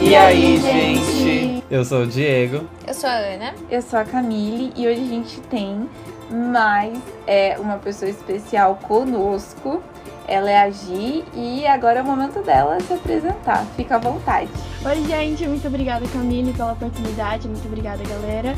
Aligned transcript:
E 0.00 0.14
aí, 0.14 0.56
gente? 0.58 1.64
Eu 1.70 1.84
sou 1.84 2.02
o 2.02 2.06
Diego. 2.06 2.66
Eu 2.86 2.94
sou 2.94 3.10
a 3.10 3.14
Ana. 3.14 3.54
Eu 3.70 3.82
sou 3.82 3.98
a 3.98 4.04
Camille 4.04 4.72
e 4.76 4.86
hoje 4.86 5.00
a 5.00 5.06
gente 5.06 5.40
tem 5.42 5.88
mais 6.30 6.98
é, 7.26 7.56
uma 7.58 7.78
pessoa 7.78 8.08
especial 8.08 8.76
conosco. 8.76 9.82
Ela 10.26 10.50
é 10.50 10.58
a 10.60 10.70
Gi 10.70 11.24
e 11.34 11.66
agora 11.66 11.98
é 11.98 12.02
o 12.02 12.04
momento 12.04 12.40
dela 12.42 12.78
se 12.80 12.92
apresentar. 12.92 13.66
Fica 13.76 13.96
à 13.96 13.98
vontade. 13.98 14.50
Oi, 14.84 15.04
gente. 15.04 15.46
Muito 15.46 15.66
obrigada, 15.66 16.06
Camille, 16.08 16.52
pela 16.52 16.72
oportunidade. 16.72 17.48
Muito 17.48 17.66
obrigada, 17.66 18.02
galera. 18.04 18.54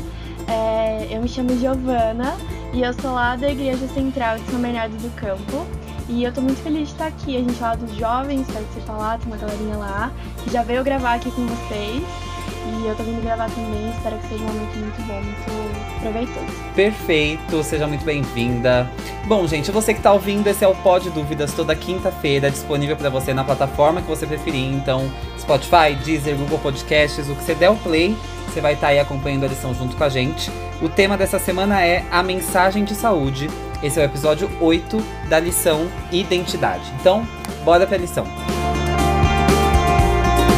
É, 0.47 1.07
eu 1.09 1.21
me 1.21 1.27
chamo 1.27 1.57
Giovana 1.57 2.35
e 2.73 2.81
eu 2.81 2.93
sou 2.93 3.13
lá 3.13 3.35
da 3.35 3.49
Igreja 3.49 3.87
Central 3.87 4.37
de 4.37 4.51
São 4.51 4.59
Bernardo 4.59 4.95
do 4.97 5.09
Campo. 5.15 5.65
E 6.11 6.25
eu 6.25 6.33
tô 6.33 6.41
muito 6.41 6.61
feliz 6.61 6.89
de 6.89 6.93
estar 6.93 7.07
aqui. 7.07 7.37
A 7.37 7.39
gente 7.39 7.53
fala 7.53 7.77
dos 7.77 7.95
jovens, 7.95 8.45
participa 8.51 8.91
lá, 8.91 9.17
tem 9.17 9.27
uma 9.27 9.37
galerinha 9.37 9.77
lá 9.77 10.11
que 10.43 10.51
já 10.51 10.61
veio 10.61 10.83
gravar 10.83 11.13
aqui 11.13 11.31
com 11.31 11.47
vocês. 11.47 12.03
E 12.03 12.85
eu 12.85 12.93
tô 12.95 13.03
vindo 13.03 13.23
gravar 13.23 13.49
também, 13.49 13.89
espero 13.89 14.17
que 14.17 14.27
seja 14.27 14.43
um 14.43 14.47
momento 14.47 14.77
muito 14.77 15.07
bom, 15.07 15.21
muito 15.21 16.01
proveitoso. 16.01 16.73
Perfeito, 16.75 17.63
seja 17.63 17.87
muito 17.87 18.03
bem-vinda. 18.03 18.91
Bom, 19.25 19.47
gente, 19.47 19.71
você 19.71 19.93
que 19.93 20.01
tá 20.01 20.11
ouvindo, 20.11 20.47
esse 20.47 20.65
é 20.65 20.67
o 20.67 20.75
Pod 20.75 21.09
Dúvidas 21.11 21.53
toda 21.53 21.73
quinta-feira, 21.75 22.51
disponível 22.51 22.97
para 22.97 23.09
você 23.09 23.33
na 23.33 23.43
plataforma 23.43 24.01
que 24.01 24.07
você 24.07 24.27
preferir. 24.27 24.65
Então, 24.73 25.09
Spotify, 25.39 25.95
Deezer, 26.03 26.35
Google 26.35 26.59
Podcasts, 26.59 27.29
o 27.29 27.35
que 27.35 27.43
você 27.43 27.55
der 27.55 27.69
o 27.69 27.75
play, 27.77 28.15
você 28.47 28.59
vai 28.59 28.73
estar 28.73 28.87
tá 28.87 28.91
aí 28.91 28.99
acompanhando 28.99 29.45
a 29.45 29.47
lição 29.47 29.73
junto 29.73 29.95
com 29.95 30.03
a 30.03 30.09
gente. 30.09 30.51
O 30.81 30.89
tema 30.89 31.17
dessa 31.17 31.39
semana 31.39 31.81
é 31.81 32.03
a 32.11 32.21
mensagem 32.21 32.83
de 32.83 32.95
saúde. 32.95 33.49
Esse 33.83 33.99
é 33.99 34.03
o 34.03 34.05
episódio 34.05 34.47
8 34.61 34.97
da 35.27 35.39
lição 35.39 35.87
Identidade. 36.11 36.83
Então, 36.99 37.25
bora 37.65 37.87
pra 37.87 37.97
lição. 37.97 38.23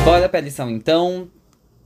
Bora 0.04 0.28
pra 0.28 0.42
lição 0.42 0.70
então. 0.70 1.30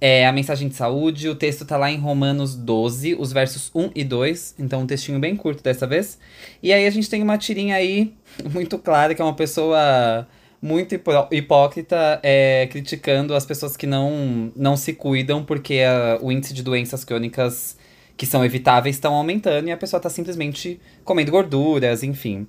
É 0.01 0.25
a 0.25 0.31
mensagem 0.31 0.67
de 0.67 0.73
saúde, 0.73 1.29
o 1.29 1.35
texto 1.35 1.63
tá 1.63 1.77
lá 1.77 1.91
em 1.91 1.99
Romanos 1.99 2.55
12, 2.55 3.13
os 3.19 3.31
versos 3.31 3.69
1 3.73 3.91
e 3.93 4.03
2, 4.03 4.55
então 4.57 4.81
um 4.81 4.87
textinho 4.87 5.19
bem 5.19 5.35
curto 5.35 5.61
dessa 5.61 5.85
vez. 5.85 6.17
E 6.61 6.73
aí 6.73 6.87
a 6.87 6.89
gente 6.89 7.07
tem 7.07 7.21
uma 7.21 7.37
tirinha 7.37 7.75
aí 7.75 8.15
muito 8.51 8.79
clara, 8.79 9.13
que 9.13 9.21
é 9.21 9.25
uma 9.25 9.35
pessoa 9.35 10.27
muito 10.59 10.99
hipócrita 11.31 12.19
é, 12.23 12.67
criticando 12.71 13.35
as 13.35 13.45
pessoas 13.45 13.77
que 13.77 13.85
não, 13.85 14.51
não 14.55 14.75
se 14.75 14.91
cuidam, 14.93 15.43
porque 15.43 15.81
a, 15.81 16.17
o 16.19 16.31
índice 16.31 16.51
de 16.51 16.63
doenças 16.63 17.05
crônicas 17.05 17.76
que 18.17 18.25
são 18.25 18.43
evitáveis 18.43 18.95
estão 18.95 19.13
aumentando 19.13 19.67
e 19.67 19.71
a 19.71 19.77
pessoa 19.77 19.99
está 19.99 20.09
simplesmente 20.09 20.81
comendo 21.05 21.31
gorduras, 21.31 22.01
enfim. 22.01 22.47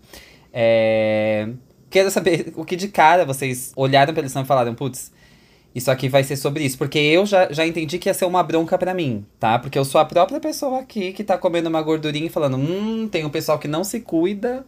É... 0.53 1.49
Quero 1.91 2.11
saber 2.11 2.53
o 2.57 2.65
que 2.65 2.75
de 2.75 2.89
cara 2.89 3.25
vocês 3.25 3.73
olharam 3.77 4.15
pra 4.15 4.23
lição 4.23 4.43
e 4.43 4.47
falaram, 4.47 4.75
putz, 4.75 5.13
isso 5.75 5.91
aqui 5.91 6.09
vai 6.09 6.25
ser 6.25 6.37
sobre 6.37 6.65
isso. 6.65 6.79
Porque 6.79 6.99
eu 6.99 7.27
já, 7.27 7.53
já 7.53 7.67
entendi 7.67 7.99
que 7.99 8.09
ia 8.09 8.15
ser 8.15 8.25
uma 8.25 8.43
bronca 8.43 8.79
para 8.79 8.95
mim, 8.95 9.25
tá? 9.39 9.59
Porque 9.59 9.79
eu 9.79 9.85
sou 9.85 10.01
a 10.01 10.05
própria 10.05 10.41
pessoa 10.41 10.81
aqui 10.81 11.13
que 11.13 11.23
tá 11.23 11.37
comendo 11.37 11.69
uma 11.69 11.83
gordurinha 11.83 12.27
e 12.27 12.31
falando, 12.31 12.57
hum, 12.57 13.09
tem 13.09 13.25
um 13.25 13.31
pessoal 13.31 13.59
que 13.59 13.69
não 13.69 13.85
se 13.85 14.01
cuida. 14.01 14.67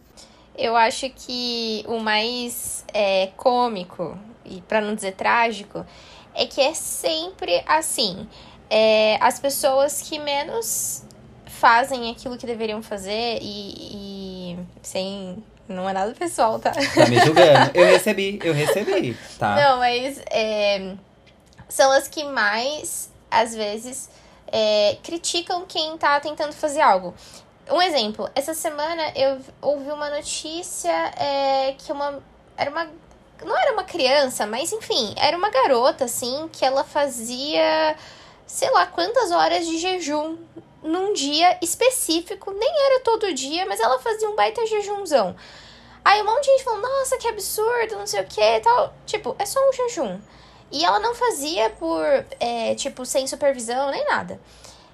Eu 0.57 0.75
acho 0.75 1.09
que 1.09 1.83
o 1.87 1.99
mais 1.99 2.85
é, 2.93 3.27
cômico, 3.37 4.17
e 4.45 4.61
para 4.61 4.81
não 4.81 4.93
dizer 4.93 5.13
trágico, 5.13 5.85
é 6.33 6.45
que 6.45 6.61
é 6.61 6.73
sempre 6.73 7.61
assim 7.65 8.27
é, 8.71 9.17
as 9.19 9.37
pessoas 9.37 10.01
que 10.01 10.17
menos 10.17 11.03
fazem 11.45 12.09
aquilo 12.09 12.37
que 12.37 12.47
deveriam 12.47 12.81
fazer 12.81 13.37
e, 13.41 14.55
e 14.55 14.59
sem. 14.81 15.43
Não 15.67 15.87
é 15.87 15.93
nada 15.93 16.13
pessoal, 16.13 16.57
tá? 16.57 16.71
Tá 16.71 17.05
me 17.07 17.19
julgando. 17.19 17.71
Eu 17.73 17.85
recebi, 17.85 18.39
eu 18.41 18.53
recebi, 18.53 19.17
tá? 19.37 19.55
Não, 19.55 19.77
mas 19.79 20.21
é, 20.31 20.95
são 21.67 21.91
as 21.91 22.07
que 22.07 22.23
mais, 22.23 23.11
às 23.29 23.53
vezes, 23.53 24.09
é, 24.47 24.97
criticam 25.03 25.65
quem 25.67 25.97
tá 25.97 26.19
tentando 26.21 26.53
fazer 26.53 26.81
algo. 26.81 27.13
Um 27.69 27.81
exemplo, 27.81 28.29
essa 28.33 28.53
semana 28.53 29.11
eu 29.15 29.39
ouvi 29.61 29.91
uma 29.91 30.09
notícia 30.09 30.91
é, 31.17 31.75
que 31.77 31.91
uma. 31.91 32.19
Era 32.57 32.71
uma. 32.71 32.87
Não 33.45 33.57
era 33.57 33.73
uma 33.73 33.83
criança, 33.83 34.45
mas 34.45 34.71
enfim, 34.71 35.13
era 35.17 35.35
uma 35.35 35.49
garota, 35.49 36.05
assim, 36.05 36.49
que 36.53 36.63
ela 36.63 36.83
fazia 36.83 37.95
sei 38.51 38.69
lá 38.69 38.85
quantas 38.85 39.31
horas 39.31 39.65
de 39.65 39.77
jejum 39.77 40.37
num 40.83 41.13
dia 41.13 41.57
específico, 41.61 42.51
nem 42.51 42.85
era 42.85 42.99
todo 42.99 43.33
dia, 43.33 43.65
mas 43.65 43.79
ela 43.79 43.97
fazia 43.97 44.29
um 44.29 44.35
baita 44.35 44.65
jejumzão. 44.65 45.33
Aí 46.03 46.21
um 46.21 46.25
monte 46.25 46.43
de 46.43 46.51
gente 46.51 46.63
falou, 46.65 46.81
nossa, 46.81 47.17
que 47.17 47.29
absurdo, 47.29 47.95
não 47.95 48.05
sei 48.05 48.19
o 48.19 48.25
que 48.25 48.59
tal. 48.59 48.93
Tipo, 49.05 49.35
é 49.39 49.45
só 49.45 49.57
um 49.61 49.71
jejum. 49.71 50.19
E 50.69 50.83
ela 50.83 50.99
não 50.99 51.15
fazia 51.15 51.69
por, 51.69 52.03
é, 52.41 52.75
tipo, 52.75 53.05
sem 53.05 53.25
supervisão 53.25 53.89
nem 53.89 54.05
nada. 54.05 54.37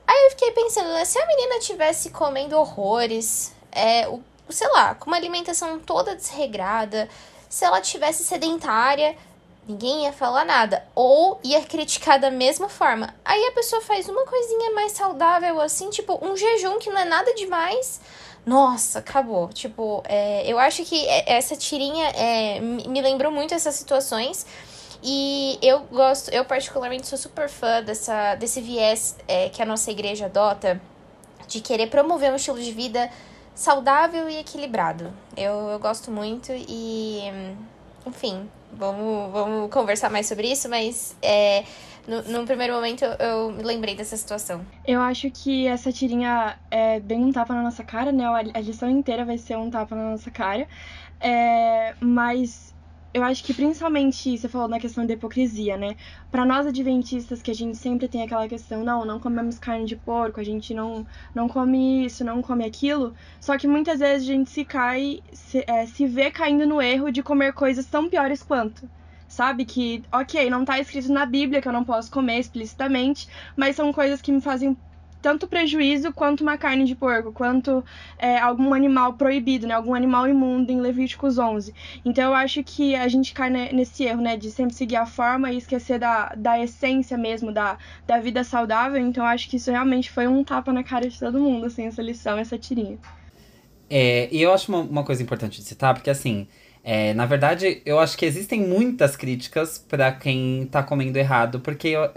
Aí 0.05 0.25
eu 0.25 0.29
fiquei 0.31 0.51
pensando, 0.51 0.89
né, 0.89 1.03
se 1.03 1.17
a 1.17 1.25
menina 1.25 1.59
tivesse 1.59 2.11
comendo 2.11 2.57
horrores, 2.57 3.55
é, 3.71 4.07
o, 4.07 4.21
sei 4.49 4.67
lá, 4.67 4.93
com 4.93 5.07
uma 5.07 5.17
alimentação 5.17 5.79
toda 5.79 6.15
desregrada, 6.15 7.09
se 7.49 7.65
ela 7.65 7.81
tivesse 7.81 8.23
sedentária, 8.23 9.17
ninguém 9.67 10.05
ia 10.05 10.13
falar 10.13 10.45
nada. 10.45 10.83
Ou 10.95 11.39
ia 11.43 11.61
criticar 11.61 12.19
da 12.19 12.31
mesma 12.31 12.69
forma. 12.69 13.13
Aí 13.25 13.45
a 13.45 13.51
pessoa 13.51 13.81
faz 13.81 14.07
uma 14.07 14.25
coisinha 14.25 14.71
mais 14.71 14.93
saudável, 14.93 15.59
assim, 15.59 15.89
tipo, 15.89 16.17
um 16.25 16.35
jejum 16.35 16.79
que 16.79 16.89
não 16.89 16.99
é 16.99 17.05
nada 17.05 17.33
demais. 17.33 17.99
Nossa, 18.45 18.99
acabou. 18.99 19.49
Tipo, 19.49 20.01
é, 20.05 20.49
eu 20.49 20.57
acho 20.57 20.85
que 20.85 21.05
essa 21.25 21.55
tirinha 21.55 22.07
é, 22.09 22.59
me 22.61 23.01
lembrou 23.01 23.31
muito 23.31 23.53
essas 23.53 23.75
situações. 23.75 24.45
E 25.03 25.59
eu 25.61 25.81
gosto, 25.81 26.29
eu 26.29 26.43
particularmente 26.45 27.05
sou 27.07 27.17
super 27.17 27.49
fã 27.49 27.83
dessa, 27.83 28.35
desse 28.35 28.61
viés 28.61 29.15
é, 29.27 29.49
que 29.49 29.61
a 29.61 29.65
nossa 29.65 29.91
igreja 29.91 30.25
adota 30.25 30.81
de 31.47 31.61
querer 31.61 31.87
promover 31.87 32.31
um 32.31 32.35
estilo 32.35 32.59
de 32.59 32.71
vida 32.71 33.09
saudável 33.53 34.29
e 34.29 34.37
equilibrado. 34.37 35.13
Eu, 35.35 35.69
eu 35.69 35.79
gosto 35.79 36.09
muito 36.09 36.51
e, 36.51 37.21
enfim, 38.05 38.49
vamos, 38.77 39.31
vamos 39.31 39.71
conversar 39.71 40.09
mais 40.09 40.27
sobre 40.27 40.51
isso, 40.51 40.69
mas 40.69 41.15
é, 41.21 41.63
no, 42.07 42.21
num 42.23 42.45
primeiro 42.45 42.73
momento 42.73 43.03
eu 43.03 43.51
me 43.51 43.63
lembrei 43.63 43.95
dessa 43.95 44.15
situação. 44.15 44.65
Eu 44.85 45.01
acho 45.01 45.29
que 45.31 45.67
essa 45.67 45.91
tirinha 45.91 46.57
é 46.71 46.99
bem 46.99 47.25
um 47.25 47.31
tapa 47.31 47.53
na 47.53 47.63
nossa 47.63 47.83
cara, 47.83 48.11
né? 48.11 48.25
A 48.53 48.59
lição 48.59 48.89
inteira 48.89 49.25
vai 49.25 49.37
ser 49.37 49.57
um 49.57 49.69
tapa 49.69 49.95
na 49.95 50.11
nossa 50.11 50.31
cara. 50.31 50.67
É, 51.19 51.95
mas 51.99 52.66
eu 53.17 53.23
acho 53.23 53.43
que 53.43 53.53
principalmente 53.53 54.37
você 54.37 54.47
falou 54.47 54.67
na 54.67 54.79
questão 54.79 55.05
da 55.05 55.13
hipocrisia, 55.13 55.75
né? 55.75 55.95
Para 56.31 56.45
nós 56.45 56.67
adventistas 56.67 57.41
que 57.41 57.49
a 57.51 57.53
gente 57.53 57.75
sempre 57.77 58.07
tem 58.07 58.21
aquela 58.23 58.47
questão, 58.47 58.83
não, 58.83 59.03
não 59.05 59.19
comemos 59.19 59.57
carne 59.57 59.85
de 59.85 59.95
porco, 59.95 60.39
a 60.39 60.43
gente 60.43 60.73
não 60.73 61.05
não 61.33 61.47
come 61.49 62.05
isso, 62.05 62.23
não 62.23 62.41
come 62.41 62.63
aquilo. 62.65 63.15
Só 63.39 63.57
que 63.57 63.67
muitas 63.67 63.99
vezes 63.99 64.27
a 64.27 64.31
gente 64.33 64.49
se 64.51 64.63
cai, 64.63 65.21
se, 65.33 65.63
é, 65.67 65.85
se 65.87 66.05
vê 66.05 66.29
caindo 66.31 66.65
no 66.67 66.81
erro 66.81 67.11
de 67.11 67.23
comer 67.23 67.53
coisas 67.53 67.85
tão 67.87 68.09
piores 68.09 68.43
quanto 68.43 68.89
sabe? 69.27 69.65
Que, 69.65 70.03
ok, 70.11 70.49
não 70.49 70.63
tá 70.63 70.79
escrito 70.79 71.11
na 71.11 71.25
Bíblia 71.25 71.61
que 71.61 71.67
eu 71.67 71.73
não 71.73 71.83
posso 71.83 72.09
comer 72.09 72.39
explicitamente, 72.39 73.27
mas 73.57 73.75
são 73.75 73.91
coisas 73.91 74.21
que 74.21 74.31
me 74.31 74.39
fazem 74.41 74.77
tanto 75.21 75.47
prejuízo 75.47 76.13
quanto 76.13 76.41
uma 76.41 76.57
carne 76.57 76.85
de 76.85 76.95
porco, 76.95 77.31
quanto 77.31 77.83
é, 78.17 78.37
algum 78.37 78.73
animal 78.73 79.13
proibido, 79.13 79.67
né? 79.67 79.73
Algum 79.73 79.93
animal 79.93 80.27
imundo 80.27 80.71
em 80.71 80.79
Levíticos 80.79 81.37
11. 81.37 81.73
Então 82.05 82.25
eu 82.25 82.33
acho 82.33 82.63
que 82.63 82.95
a 82.95 83.07
gente 83.07 83.33
cai 83.33 83.49
nesse 83.49 84.03
erro, 84.03 84.21
né? 84.21 84.37
De 84.37 84.51
sempre 84.51 84.75
seguir 84.75 84.95
a 84.95 85.05
forma 85.05 85.51
e 85.51 85.57
esquecer 85.57 85.99
da, 85.99 86.33
da 86.35 86.59
essência 86.59 87.17
mesmo, 87.17 87.51
da, 87.51 87.77
da 88.05 88.19
vida 88.19 88.43
saudável. 88.43 89.01
Então 89.01 89.23
eu 89.23 89.29
acho 89.29 89.49
que 89.49 89.57
isso 89.57 89.71
realmente 89.71 90.11
foi 90.11 90.27
um 90.27 90.43
tapa 90.43 90.71
na 90.71 90.83
cara 90.83 91.09
de 91.09 91.19
todo 91.19 91.39
mundo, 91.39 91.65
assim, 91.65 91.85
essa 91.85 92.01
lição, 92.01 92.37
essa 92.37 92.57
tirinha. 92.57 92.97
É, 93.89 94.27
e 94.31 94.41
eu 94.41 94.53
acho 94.53 94.71
uma, 94.71 94.81
uma 94.81 95.03
coisa 95.03 95.23
importante 95.23 95.61
de 95.61 95.67
citar, 95.67 95.93
porque 95.93 96.09
assim, 96.09 96.47
é, 96.83 97.13
na 97.13 97.25
verdade, 97.25 97.81
eu 97.85 97.99
acho 97.99 98.17
que 98.17 98.25
existem 98.25 98.61
muitas 98.61 99.15
críticas 99.15 99.77
para 99.77 100.11
quem 100.11 100.67
tá 100.71 100.83
comendo 100.83 101.17
errado, 101.17 101.59
porque 101.59 101.89
eu, 101.89 102.09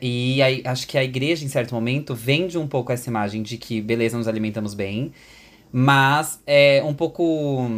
e 0.00 0.40
aí, 0.42 0.62
acho 0.64 0.86
que 0.86 0.96
a 0.96 1.04
igreja, 1.04 1.44
em 1.44 1.48
certo 1.48 1.74
momento, 1.74 2.14
vende 2.14 2.56
um 2.56 2.66
pouco 2.66 2.90
essa 2.90 3.10
imagem 3.10 3.42
de 3.42 3.58
que, 3.58 3.82
beleza, 3.82 4.16
nos 4.16 4.26
alimentamos 4.26 4.72
bem, 4.72 5.12
mas 5.70 6.40
é 6.46 6.82
um 6.84 6.94
pouco. 6.94 7.68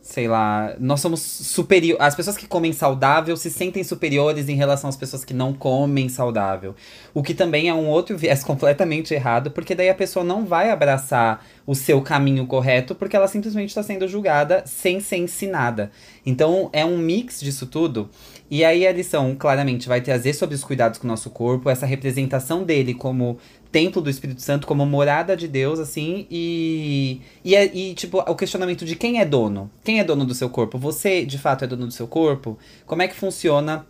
Sei 0.00 0.26
lá, 0.26 0.74
nós 0.80 1.00
somos 1.00 1.20
superiores. 1.20 2.04
As 2.04 2.16
pessoas 2.16 2.36
que 2.36 2.46
comem 2.48 2.72
saudável 2.72 3.36
se 3.36 3.48
sentem 3.50 3.84
superiores 3.84 4.48
em 4.48 4.56
relação 4.56 4.90
às 4.90 4.96
pessoas 4.96 5.24
que 5.24 5.32
não 5.34 5.52
comem 5.52 6.08
saudável. 6.08 6.74
O 7.14 7.22
que 7.22 7.32
também 7.32 7.68
é 7.68 7.74
um 7.74 7.86
outro 7.86 8.18
viés 8.18 8.42
completamente 8.44 9.14
errado, 9.14 9.50
porque 9.52 9.74
daí 9.74 9.88
a 9.88 9.94
pessoa 9.94 10.24
não 10.24 10.44
vai 10.46 10.70
abraçar 10.70 11.44
o 11.70 11.74
seu 11.76 12.02
caminho 12.02 12.48
correto, 12.48 12.96
porque 12.96 13.14
ela 13.14 13.28
simplesmente 13.28 13.68
está 13.68 13.80
sendo 13.80 14.08
julgada 14.08 14.64
sem 14.66 14.98
ser 14.98 15.18
ensinada. 15.18 15.92
Então 16.26 16.68
é 16.72 16.84
um 16.84 16.98
mix 16.98 17.40
disso 17.40 17.64
tudo. 17.64 18.10
E 18.50 18.64
aí 18.64 18.84
a 18.84 18.92
lição 18.92 19.36
claramente 19.38 19.86
vai 19.86 20.00
trazer 20.00 20.32
sobre 20.32 20.56
os 20.56 20.64
cuidados 20.64 20.98
com 20.98 21.06
o 21.06 21.08
nosso 21.08 21.30
corpo, 21.30 21.70
essa 21.70 21.86
representação 21.86 22.64
dele 22.64 22.92
como 22.92 23.38
templo 23.70 24.02
do 24.02 24.10
Espírito 24.10 24.42
Santo, 24.42 24.66
como 24.66 24.84
morada 24.84 25.36
de 25.36 25.46
Deus, 25.46 25.78
assim, 25.78 26.26
e, 26.28 27.20
e, 27.44 27.54
é, 27.54 27.66
e 27.72 27.94
tipo, 27.94 28.18
o 28.18 28.34
questionamento 28.34 28.84
de 28.84 28.96
quem 28.96 29.20
é 29.20 29.24
dono? 29.24 29.70
Quem 29.84 30.00
é 30.00 30.04
dono 30.04 30.24
do 30.24 30.34
seu 30.34 30.50
corpo? 30.50 30.76
Você, 30.76 31.24
de 31.24 31.38
fato, 31.38 31.62
é 31.62 31.68
dono 31.68 31.86
do 31.86 31.92
seu 31.92 32.08
corpo? 32.08 32.58
Como 32.84 33.00
é 33.00 33.06
que 33.06 33.14
funciona 33.14 33.86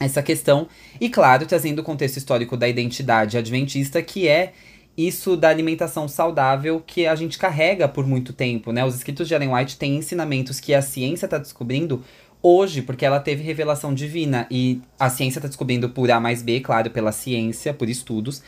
essa 0.00 0.22
questão. 0.22 0.66
E, 1.00 1.08
claro, 1.08 1.46
trazendo 1.46 1.80
o 1.80 1.84
contexto 1.84 2.16
histórico 2.16 2.56
da 2.56 2.68
identidade 2.68 3.38
adventista, 3.38 4.02
que 4.02 4.26
é 4.26 4.52
isso 4.96 5.36
da 5.36 5.48
alimentação 5.48 6.06
saudável 6.06 6.82
que 6.86 7.06
a 7.06 7.14
gente 7.14 7.38
carrega 7.38 7.88
por 7.88 8.06
muito 8.06 8.32
tempo, 8.32 8.72
né? 8.72 8.84
Os 8.84 8.94
escritos 8.94 9.26
de 9.26 9.34
Ellen 9.34 9.54
White 9.54 9.76
têm 9.76 9.96
ensinamentos 9.96 10.60
que 10.60 10.74
a 10.74 10.82
ciência 10.82 11.26
está 11.26 11.38
descobrindo 11.38 12.04
hoje, 12.42 12.82
porque 12.82 13.06
ela 13.06 13.20
teve 13.20 13.42
revelação 13.42 13.94
divina. 13.94 14.46
E 14.50 14.82
a 14.98 15.08
ciência 15.08 15.38
está 15.38 15.48
descobrindo 15.48 15.88
por 15.88 16.10
A 16.10 16.20
mais 16.20 16.42
B, 16.42 16.60
claro, 16.60 16.90
pela 16.90 17.12
ciência, 17.12 17.72
por 17.72 17.88
estudos, 17.88 18.42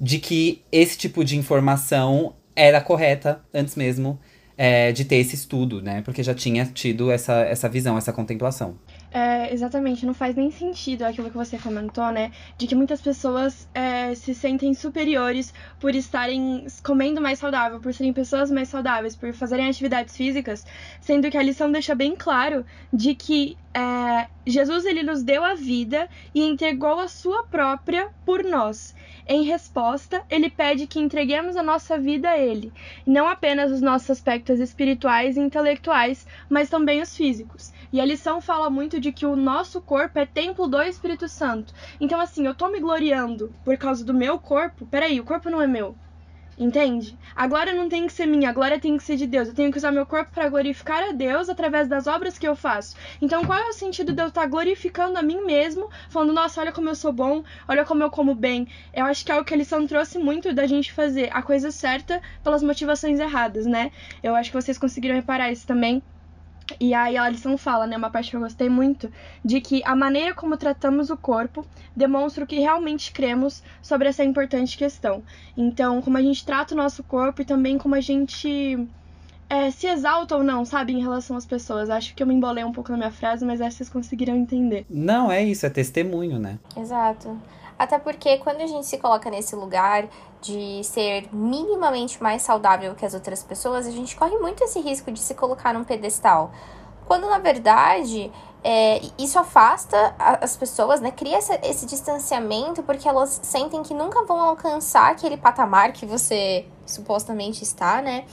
de 0.00 0.18
que 0.18 0.62
esse 0.70 0.96
tipo 0.96 1.24
de 1.24 1.36
informação 1.36 2.34
era 2.56 2.80
correta 2.80 3.42
antes 3.52 3.76
mesmo 3.76 4.18
é, 4.56 4.92
de 4.92 5.04
ter 5.04 5.16
esse 5.16 5.34
estudo, 5.34 5.82
né? 5.82 6.02
Porque 6.02 6.22
já 6.22 6.34
tinha 6.34 6.64
tido 6.66 7.10
essa, 7.10 7.40
essa 7.40 7.68
visão, 7.68 7.98
essa 7.98 8.12
contemplação. 8.12 8.76
É, 9.14 9.52
exatamente, 9.52 10.06
não 10.06 10.14
faz 10.14 10.34
nem 10.34 10.50
sentido 10.50 11.02
aquilo 11.02 11.30
que 11.30 11.36
você 11.36 11.58
comentou, 11.58 12.10
né? 12.10 12.32
De 12.56 12.66
que 12.66 12.74
muitas 12.74 13.02
pessoas 13.02 13.68
é, 13.74 14.14
se 14.14 14.34
sentem 14.34 14.72
superiores 14.72 15.52
por 15.78 15.94
estarem 15.94 16.66
comendo 16.82 17.20
mais 17.20 17.38
saudável, 17.38 17.78
por 17.78 17.92
serem 17.92 18.12
pessoas 18.14 18.50
mais 18.50 18.70
saudáveis, 18.70 19.14
por 19.14 19.34
fazerem 19.34 19.68
atividades 19.68 20.16
físicas, 20.16 20.64
sendo 20.98 21.30
que 21.30 21.36
a 21.36 21.42
lição 21.42 21.70
deixa 21.70 21.94
bem 21.94 22.16
claro 22.16 22.64
de 22.90 23.14
que 23.14 23.58
é, 23.74 24.28
Jesus 24.46 24.84
ele 24.84 25.02
nos 25.02 25.22
deu 25.22 25.42
a 25.42 25.54
vida 25.54 26.08
e 26.34 26.42
entregou 26.42 26.98
a 26.98 27.08
sua 27.08 27.44
própria 27.44 28.10
por 28.24 28.44
nós. 28.44 28.94
Em 29.26 29.44
resposta, 29.44 30.22
ele 30.28 30.50
pede 30.50 30.86
que 30.86 30.98
entreguemos 30.98 31.56
a 31.56 31.62
nossa 31.62 31.96
vida 31.96 32.28
a 32.28 32.38
ele, 32.38 32.72
não 33.06 33.26
apenas 33.26 33.70
os 33.70 33.80
nossos 33.80 34.10
aspectos 34.10 34.60
espirituais 34.60 35.36
e 35.36 35.40
intelectuais, 35.40 36.26
mas 36.50 36.68
também 36.68 37.00
os 37.00 37.16
físicos. 37.16 37.72
E 37.92 38.00
a 38.00 38.04
lição 38.04 38.40
fala 38.40 38.68
muito 38.68 38.98
de 38.98 39.12
que 39.12 39.24
o 39.24 39.36
nosso 39.36 39.80
corpo 39.80 40.18
é 40.18 40.26
templo 40.26 40.66
do 40.66 40.82
Espírito 40.82 41.28
Santo. 41.28 41.72
Então, 42.00 42.20
assim, 42.20 42.46
eu 42.46 42.54
tô 42.54 42.68
me 42.68 42.80
gloriando 42.80 43.54
por 43.64 43.76
causa 43.76 44.04
do 44.04 44.12
meu 44.12 44.38
corpo. 44.38 44.86
Peraí, 44.86 45.20
o 45.20 45.24
corpo 45.24 45.48
não 45.48 45.62
é 45.62 45.66
meu. 45.66 45.94
Entende? 46.58 47.18
A 47.34 47.46
glória 47.46 47.72
não 47.72 47.88
tem 47.88 48.06
que 48.06 48.12
ser 48.12 48.26
minha, 48.26 48.50
a 48.50 48.52
glória 48.52 48.78
tem 48.78 48.96
que 48.96 49.02
ser 49.02 49.16
de 49.16 49.26
Deus. 49.26 49.48
Eu 49.48 49.54
tenho 49.54 49.72
que 49.72 49.78
usar 49.78 49.90
meu 49.90 50.04
corpo 50.04 50.30
para 50.32 50.48
glorificar 50.48 51.02
a 51.02 51.12
Deus 51.12 51.48
através 51.48 51.88
das 51.88 52.06
obras 52.06 52.38
que 52.38 52.46
eu 52.46 52.54
faço. 52.54 52.94
Então, 53.20 53.44
qual 53.44 53.58
é 53.58 53.68
o 53.68 53.72
sentido 53.72 54.12
de 54.12 54.22
eu 54.22 54.28
estar 54.28 54.42
tá 54.42 54.46
glorificando 54.46 55.18
a 55.18 55.22
mim 55.22 55.44
mesmo, 55.44 55.88
falando, 56.10 56.32
nossa, 56.32 56.60
olha 56.60 56.72
como 56.72 56.90
eu 56.90 56.94
sou 56.94 57.12
bom, 57.12 57.42
olha 57.66 57.84
como 57.84 58.02
eu 58.02 58.10
como 58.10 58.34
bem? 58.34 58.68
Eu 58.92 59.06
acho 59.06 59.24
que 59.24 59.32
é 59.32 59.40
o 59.40 59.44
que 59.44 59.54
a 59.54 59.56
lição 59.56 59.86
trouxe 59.86 60.18
muito 60.18 60.52
da 60.52 60.66
gente 60.66 60.92
fazer 60.92 61.30
a 61.32 61.42
coisa 61.42 61.70
certa 61.70 62.20
pelas 62.44 62.62
motivações 62.62 63.18
erradas, 63.18 63.64
né? 63.64 63.90
Eu 64.22 64.34
acho 64.34 64.50
que 64.50 64.60
vocês 64.60 64.76
conseguiram 64.76 65.16
reparar 65.16 65.50
isso 65.50 65.66
também. 65.66 66.02
E 66.80 66.94
aí 66.94 67.16
a 67.16 67.28
lição 67.28 67.56
fala, 67.56 67.86
né, 67.86 67.96
uma 67.96 68.10
parte 68.10 68.30
que 68.30 68.36
eu 68.36 68.40
gostei 68.40 68.68
muito, 68.68 69.12
de 69.44 69.60
que 69.60 69.82
a 69.84 69.94
maneira 69.94 70.34
como 70.34 70.56
tratamos 70.56 71.10
o 71.10 71.16
corpo 71.16 71.66
demonstra 71.94 72.44
o 72.44 72.46
que 72.46 72.58
realmente 72.58 73.12
cremos 73.12 73.62
sobre 73.80 74.08
essa 74.08 74.24
importante 74.24 74.76
questão. 74.76 75.22
Então, 75.56 76.00
como 76.00 76.16
a 76.16 76.22
gente 76.22 76.44
trata 76.44 76.74
o 76.74 76.76
nosso 76.76 77.02
corpo 77.02 77.42
e 77.42 77.44
também 77.44 77.78
como 77.78 77.94
a 77.94 78.00
gente 78.00 78.88
é, 79.52 79.70
se 79.70 79.86
exalta 79.86 80.34
ou 80.34 80.42
não, 80.42 80.64
sabe, 80.64 80.94
em 80.94 81.02
relação 81.02 81.36
às 81.36 81.44
pessoas. 81.44 81.90
Acho 81.90 82.14
que 82.14 82.22
eu 82.22 82.26
me 82.26 82.32
embolei 82.32 82.64
um 82.64 82.72
pouco 82.72 82.90
na 82.90 82.96
minha 82.96 83.10
frase, 83.10 83.44
mas 83.44 83.60
acho 83.60 83.72
que 83.72 83.76
vocês 83.76 83.90
conseguiram 83.90 84.34
entender. 84.34 84.86
Não, 84.88 85.30
é 85.30 85.42
isso, 85.42 85.66
é 85.66 85.68
testemunho, 85.68 86.38
né? 86.38 86.58
Exato. 86.74 87.38
Até 87.78 87.98
porque 87.98 88.38
quando 88.38 88.62
a 88.62 88.66
gente 88.66 88.86
se 88.86 88.96
coloca 88.96 89.28
nesse 89.28 89.54
lugar 89.54 90.08
de 90.40 90.82
ser 90.82 91.28
minimamente 91.30 92.22
mais 92.22 92.40
saudável 92.40 92.94
que 92.94 93.04
as 93.04 93.12
outras 93.12 93.42
pessoas, 93.42 93.86
a 93.86 93.90
gente 93.90 94.16
corre 94.16 94.38
muito 94.38 94.64
esse 94.64 94.80
risco 94.80 95.12
de 95.12 95.20
se 95.20 95.34
colocar 95.34 95.74
num 95.74 95.84
pedestal. 95.84 96.50
Quando 97.04 97.28
na 97.28 97.38
verdade 97.38 98.32
é, 98.64 99.02
isso 99.18 99.38
afasta 99.38 100.14
as 100.18 100.56
pessoas, 100.56 101.02
né? 101.02 101.10
Cria 101.10 101.38
esse, 101.38 101.52
esse 101.62 101.84
distanciamento 101.84 102.82
porque 102.82 103.06
elas 103.06 103.38
sentem 103.42 103.82
que 103.82 103.92
nunca 103.92 104.24
vão 104.24 104.40
alcançar 104.40 105.10
aquele 105.10 105.36
patamar 105.36 105.92
que 105.92 106.06
você 106.06 106.64
supostamente 106.86 107.62
está, 107.62 108.00
né? 108.00 108.24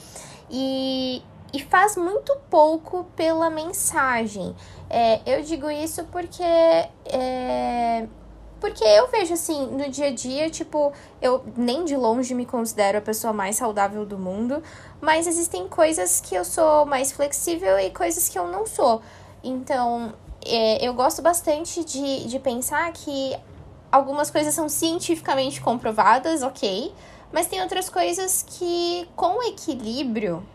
E, 0.50 1.22
e 1.54 1.64
faz 1.64 1.96
muito 1.96 2.36
pouco 2.50 3.06
pela 3.16 3.50
mensagem. 3.50 4.56
É, 4.90 5.22
eu 5.26 5.44
digo 5.44 5.70
isso 5.70 6.04
porque 6.06 6.44
é, 6.44 8.08
porque 8.60 8.84
eu 8.84 9.08
vejo 9.08 9.34
assim, 9.34 9.68
no 9.68 9.90
dia 9.90 10.08
a 10.08 10.12
dia, 10.12 10.50
tipo, 10.50 10.92
eu 11.22 11.44
nem 11.56 11.86
de 11.86 11.96
longe 11.96 12.34
me 12.34 12.46
considero 12.46 12.98
a 12.98 13.02
pessoa 13.02 13.32
mais 13.32 13.56
saudável 13.56 14.06
do 14.06 14.18
mundo, 14.18 14.62
mas 15.00 15.28
existem 15.28 15.68
coisas 15.68 16.20
que 16.20 16.36
eu 16.36 16.44
sou 16.44 16.86
mais 16.86 17.12
flexível 17.12 17.80
e 17.80 17.90
coisas 17.90 18.28
que 18.28 18.38
eu 18.38 18.48
não 18.48 18.66
sou. 18.66 19.02
Então, 19.42 20.14
é, 20.46 20.86
eu 20.86 20.94
gosto 20.94 21.22
bastante 21.22 21.86
de, 21.86 22.28
de 22.28 22.40
pensar 22.40 22.92
que 22.92 23.36
algumas 23.90 24.30
coisas 24.30 24.54
são 24.54 24.68
cientificamente 24.68 25.62
comprovadas, 25.62 26.44
ok, 26.44 26.94
mas 27.32 27.48
tem 27.48 27.62
outras 27.62 27.90
coisas 27.90 28.44
que, 28.48 29.08
com 29.16 29.44
equilíbrio, 29.44 30.46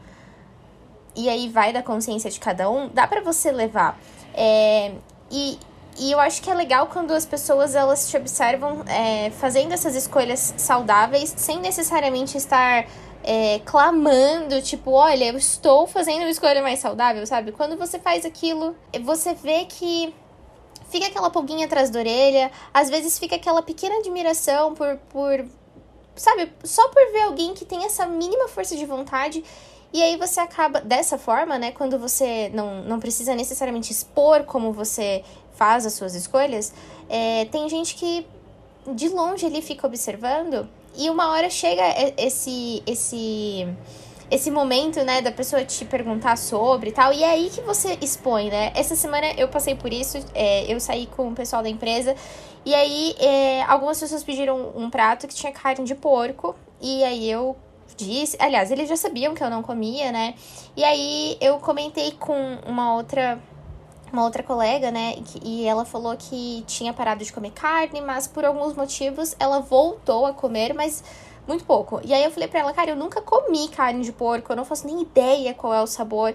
e 1.15 1.29
aí 1.29 1.49
vai 1.49 1.73
da 1.73 1.83
consciência 1.83 2.31
de 2.31 2.41
cada 2.41 2.69
um, 2.71 2.89
dá 2.89 3.07
para 3.07 3.21
você 3.21 3.53
levar. 3.53 3.99
É, 4.35 4.93
e 5.31 5.59
e 5.97 6.11
eu 6.11 6.19
acho 6.19 6.43
que 6.43 6.51
é 6.51 6.55
legal 6.55 6.89
quando 6.89 7.13
as 7.13 7.25
pessoas 7.25 7.75
elas 7.75 8.09
te 8.11 8.17
observam 8.17 8.83
é, 8.89 9.31
fazendo 9.31 9.73
essas 9.73 9.95
escolhas 9.95 10.55
saudáveis 10.57 11.33
sem 11.37 11.61
necessariamente 11.61 12.37
estar 12.37 12.87
é, 13.23 13.61
clamando, 13.65 14.61
tipo, 14.61 14.91
olha, 14.91 15.27
eu 15.27 15.39
estou 15.39 15.87
fazendo 15.87 16.23
uma 16.23 16.31
escolha 16.31 16.61
mais 16.63 16.81
saudável, 16.81 17.25
sabe? 17.27 17.53
Quando 17.53 17.77
você 17.77 17.99
faz 17.99 18.25
aquilo, 18.25 18.77
você 19.03 19.35
vê 19.35 19.65
que 19.67 20.13
fica 20.91 21.07
aquela 21.07 21.31
pulguinha 21.31 21.67
atrás 21.67 21.91
da 21.91 22.01
orelha, 22.01 22.51
às 22.73 22.91
vezes 22.91 23.19
fica 23.19 23.37
aquela 23.37 23.63
pequena 23.63 23.97
admiração 23.97 24.75
por, 24.75 24.97
por 25.11 25.47
sabe, 26.17 26.53
só 26.63 26.89
por 26.89 27.13
ver 27.13 27.23
alguém 27.23 27.55
que 27.55 27.65
tem 27.65 27.85
essa 27.85 28.07
mínima 28.07 28.49
força 28.49 28.77
de 28.77 28.87
vontade. 28.87 29.45
E 29.93 30.03
aí 30.03 30.17
você 30.17 30.41
acaba 30.41 30.81
dessa 30.81 31.17
forma, 31.17 31.57
né? 31.59 31.71
Quando 31.71 31.99
você 31.99 32.51
não, 32.53 32.83
não 32.83 32.99
precisa 32.99 33.35
necessariamente 33.35 33.93
expor 33.93 34.45
como 34.45 34.73
você 34.73 35.23
faz 35.55 35.87
as 35.87 35.93
suas 35.93 36.15
escolhas, 36.17 36.73
é, 37.09 37.45
tem 37.45 37.69
gente 37.69 37.95
que 37.95 38.27
de 38.93 39.09
longe 39.09 39.47
ele 39.47 39.63
fica 39.63 39.87
observando 39.87 40.69
e 40.97 41.09
uma 41.09 41.31
hora 41.31 41.49
chega 41.49 41.83
esse 42.17 42.83
esse 42.87 43.67
esse 44.31 44.51
momento, 44.51 45.05
né, 45.05 45.21
da 45.21 45.31
pessoa 45.31 45.65
te 45.65 45.85
perguntar 45.85 46.37
sobre 46.37 46.91
e 46.91 46.93
tal, 46.93 47.13
e 47.13 47.23
é 47.23 47.31
aí 47.31 47.51
que 47.51 47.61
você 47.61 47.97
expõe, 48.01 48.49
né? 48.49 48.73
Essa 48.75 48.97
semana 48.97 49.27
eu 49.37 49.49
passei 49.49 49.75
por 49.75 49.93
isso, 49.93 50.19
é, 50.35 50.65
eu 50.73 50.81
saí 50.81 51.07
com 51.07 51.29
o 51.29 51.35
pessoal 51.35 51.63
da 51.63 51.69
empresa, 51.69 52.17
e 52.65 52.75
aí 52.75 53.15
é, 53.19 53.63
algumas 53.65 53.99
pessoas 54.01 54.25
pediram 54.25 54.73
um 54.75 54.89
prato 54.91 55.27
que 55.27 55.35
tinha 55.35 55.53
carne 55.53 55.85
de 55.85 55.95
porco, 55.95 56.55
e 56.81 57.03
aí 57.05 57.31
eu 57.31 57.57
disse, 57.97 58.37
aliás, 58.41 58.71
eles 58.71 58.89
já 58.89 58.97
sabiam 58.97 59.35
que 59.35 59.43
eu 59.43 59.51
não 59.51 59.63
comia, 59.63 60.11
né? 60.11 60.35
E 60.77 60.83
aí 60.83 61.37
eu 61.41 61.59
comentei 61.59 62.13
com 62.13 62.59
uma 62.67 62.95
outra 62.95 63.39
uma 64.13 64.25
outra 64.25 64.43
colega, 64.43 64.91
né? 64.93 65.17
E 65.43 65.67
ela 65.67 65.85
falou 65.85 66.17
que 66.17 66.63
tinha 66.67 66.93
parado 66.93 67.25
de 67.25 67.33
comer 67.33 67.51
carne, 67.51 68.01
mas 68.01 68.29
por 68.29 68.45
alguns 68.45 68.75
motivos 68.75 69.35
ela 69.41 69.59
voltou 69.59 70.25
a 70.25 70.33
comer, 70.33 70.73
mas 70.73 71.03
muito 71.47 71.65
pouco. 71.65 72.01
E 72.05 72.15
aí 72.15 72.23
eu 72.25 72.31
falei 72.31 72.49
pra 72.49 72.61
ela, 72.61 72.73
cara, 72.73 72.91
eu 72.91 72.97
nunca 72.97 73.21
comi 73.21 73.69
carne 73.69 74.05
de 74.05 74.13
porco, 74.13 74.53
eu 74.53 74.57
não 74.57 74.65
faço 74.65 74.87
nem 74.87 75.03
ideia 75.03 75.53
qual 75.53 75.75
é 75.75 75.83
o 75.83 75.87
sabor. 75.87 76.33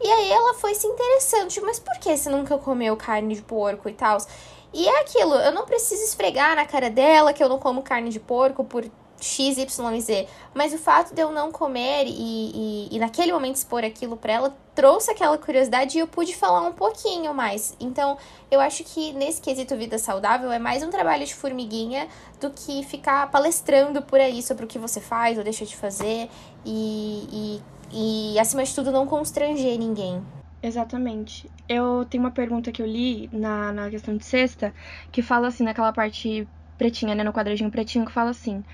E 0.00 0.06
aí 0.06 0.30
ela 0.30 0.54
foi 0.54 0.74
se 0.74 0.86
interessando, 0.86 1.48
tipo, 1.48 1.64
mas 1.64 1.78
por 1.78 1.98
que 1.98 2.14
você 2.14 2.28
nunca 2.28 2.58
comeu 2.58 2.96
carne 2.96 3.34
de 3.34 3.42
porco 3.42 3.88
e 3.88 3.92
tal? 3.94 4.18
E 4.74 4.88
é 4.88 5.00
aquilo, 5.02 5.34
eu 5.36 5.52
não 5.52 5.64
preciso 5.64 6.02
esfregar 6.02 6.56
na 6.56 6.66
cara 6.66 6.90
dela 6.90 7.32
que 7.32 7.42
eu 7.42 7.48
não 7.48 7.60
como 7.60 7.80
carne 7.80 8.10
de 8.10 8.18
porco 8.18 8.64
por 8.64 8.84
X, 9.20 9.56
Y 9.56 9.94
e 9.94 10.00
Z. 10.00 10.28
Mas 10.52 10.74
o 10.74 10.78
fato 10.78 11.14
de 11.14 11.22
eu 11.22 11.30
não 11.30 11.52
comer 11.52 12.06
e, 12.06 12.10
e, 12.10 12.88
e 12.90 12.98
naquele 12.98 13.32
momento 13.32 13.54
expor 13.54 13.84
aquilo 13.84 14.16
para 14.16 14.32
ela 14.32 14.56
trouxe 14.74 15.12
aquela 15.12 15.38
curiosidade 15.38 15.96
e 15.96 16.00
eu 16.00 16.08
pude 16.08 16.34
falar 16.34 16.60
um 16.62 16.72
pouquinho 16.72 17.32
mais. 17.32 17.76
Então, 17.78 18.18
eu 18.50 18.60
acho 18.60 18.82
que 18.82 19.12
nesse 19.12 19.40
quesito 19.40 19.76
vida 19.76 19.96
saudável 19.96 20.50
é 20.50 20.58
mais 20.58 20.82
um 20.82 20.90
trabalho 20.90 21.24
de 21.24 21.34
formiguinha 21.34 22.08
do 22.40 22.50
que 22.50 22.82
ficar 22.84 23.30
palestrando 23.30 24.02
por 24.02 24.20
aí 24.20 24.42
sobre 24.42 24.64
o 24.64 24.68
que 24.68 24.78
você 24.78 25.00
faz 25.00 25.38
ou 25.38 25.44
deixa 25.44 25.64
de 25.64 25.76
fazer 25.76 26.28
e, 26.64 27.60
e, 27.92 28.32
e 28.34 28.38
acima 28.40 28.64
de 28.64 28.74
tudo, 28.74 28.90
não 28.90 29.06
constranger 29.06 29.78
ninguém. 29.78 30.20
Exatamente. 30.64 31.52
Eu 31.68 32.06
tenho 32.06 32.24
uma 32.24 32.30
pergunta 32.30 32.72
que 32.72 32.80
eu 32.80 32.86
li 32.86 33.28
na, 33.32 33.70
na 33.72 33.90
questão 33.90 34.16
de 34.16 34.24
sexta, 34.24 34.74
que 35.12 35.20
fala 35.20 35.48
assim, 35.48 35.62
naquela 35.62 35.92
parte 35.92 36.48
pretinha, 36.78 37.14
né, 37.14 37.22
no 37.22 37.32
quadradinho 37.34 37.70
pretinho, 37.70 38.06
que 38.06 38.10
fala 38.12 38.30
assim: 38.30 38.64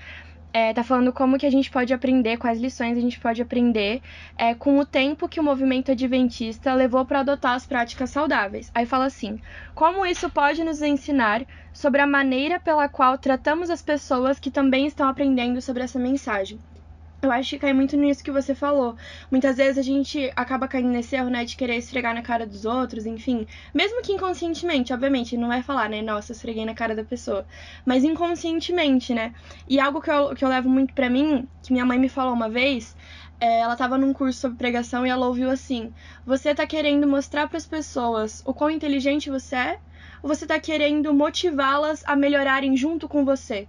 é, 0.53 0.73
tá 0.73 0.83
falando 0.83 1.13
como 1.13 1.37
que 1.37 1.45
a 1.45 1.49
gente 1.51 1.71
pode 1.71 1.93
aprender, 1.93 2.37
quais 2.37 2.61
lições 2.61 2.97
a 2.97 3.01
gente 3.01 3.19
pode 3.19 3.41
aprender 3.41 4.01
é, 4.37 4.55
com 4.55 4.79
o 4.79 4.85
tempo 4.85 5.29
que 5.29 5.39
o 5.39 5.43
movimento 5.43 5.91
adventista 5.91 6.73
levou 6.73 7.05
para 7.05 7.21
adotar 7.21 7.55
as 7.55 7.67
práticas 7.67 8.11
saudáveis. 8.11 8.71
Aí 8.75 8.85
fala 8.85 9.05
assim: 9.05 9.39
como 9.75 10.05
isso 10.05 10.29
pode 10.31 10.63
nos 10.63 10.81
ensinar 10.81 11.45
sobre 11.73 12.01
a 12.01 12.07
maneira 12.07 12.59
pela 12.59 12.89
qual 12.89 13.17
tratamos 13.17 13.69
as 13.69 13.81
pessoas 13.81 14.39
que 14.39 14.51
também 14.51 14.87
estão 14.87 15.09
aprendendo 15.09 15.61
sobre 15.61 15.83
essa 15.83 15.99
mensagem. 15.99 16.63
Eu 17.21 17.31
acho 17.31 17.51
que 17.51 17.59
cai 17.59 17.71
muito 17.73 17.95
nisso 17.95 18.23
que 18.23 18.31
você 18.31 18.55
falou. 18.55 18.95
Muitas 19.29 19.57
vezes 19.57 19.77
a 19.77 19.81
gente 19.81 20.31
acaba 20.35 20.67
caindo 20.67 20.89
nesse 20.89 21.15
erro, 21.15 21.29
né, 21.29 21.45
de 21.45 21.55
querer 21.55 21.75
esfregar 21.77 22.13
na 22.15 22.21
cara 22.21 22.47
dos 22.47 22.65
outros, 22.65 23.05
enfim. 23.05 23.45
Mesmo 23.73 24.01
que 24.01 24.11
inconscientemente, 24.11 24.91
obviamente, 24.93 25.37
não 25.37 25.47
vai 25.47 25.61
falar, 25.61 25.87
né, 25.89 26.01
nossa, 26.01 26.31
esfreguei 26.31 26.65
na 26.65 26.73
cara 26.73 26.95
da 26.95 27.03
pessoa. 27.03 27.45
Mas 27.85 28.03
inconscientemente, 28.03 29.13
né? 29.13 29.33
E 29.67 29.79
algo 29.79 30.01
que 30.01 30.09
eu, 30.09 30.35
que 30.35 30.43
eu 30.43 30.49
levo 30.49 30.67
muito 30.69 30.93
pra 30.93 31.09
mim, 31.09 31.47
que 31.61 31.71
minha 31.71 31.85
mãe 31.85 31.99
me 31.99 32.09
falou 32.09 32.33
uma 32.33 32.49
vez, 32.49 32.95
é, 33.39 33.59
ela 33.59 33.75
tava 33.75 33.97
num 33.97 34.13
curso 34.13 34.39
sobre 34.39 34.57
pregação 34.57 35.05
e 35.05 35.09
ela 35.09 35.27
ouviu 35.27 35.49
assim: 35.49 35.93
Você 36.25 36.55
tá 36.55 36.65
querendo 36.67 37.07
mostrar 37.07 37.47
para 37.47 37.57
as 37.57 37.67
pessoas 37.67 38.41
o 38.45 38.53
quão 38.53 38.69
inteligente 38.69 39.29
você 39.29 39.55
é? 39.55 39.79
Ou 40.23 40.29
você 40.29 40.45
tá 40.47 40.59
querendo 40.59 41.13
motivá-las 41.13 42.03
a 42.07 42.15
melhorarem 42.15 42.75
junto 42.77 43.07
com 43.07 43.23
você? 43.25 43.67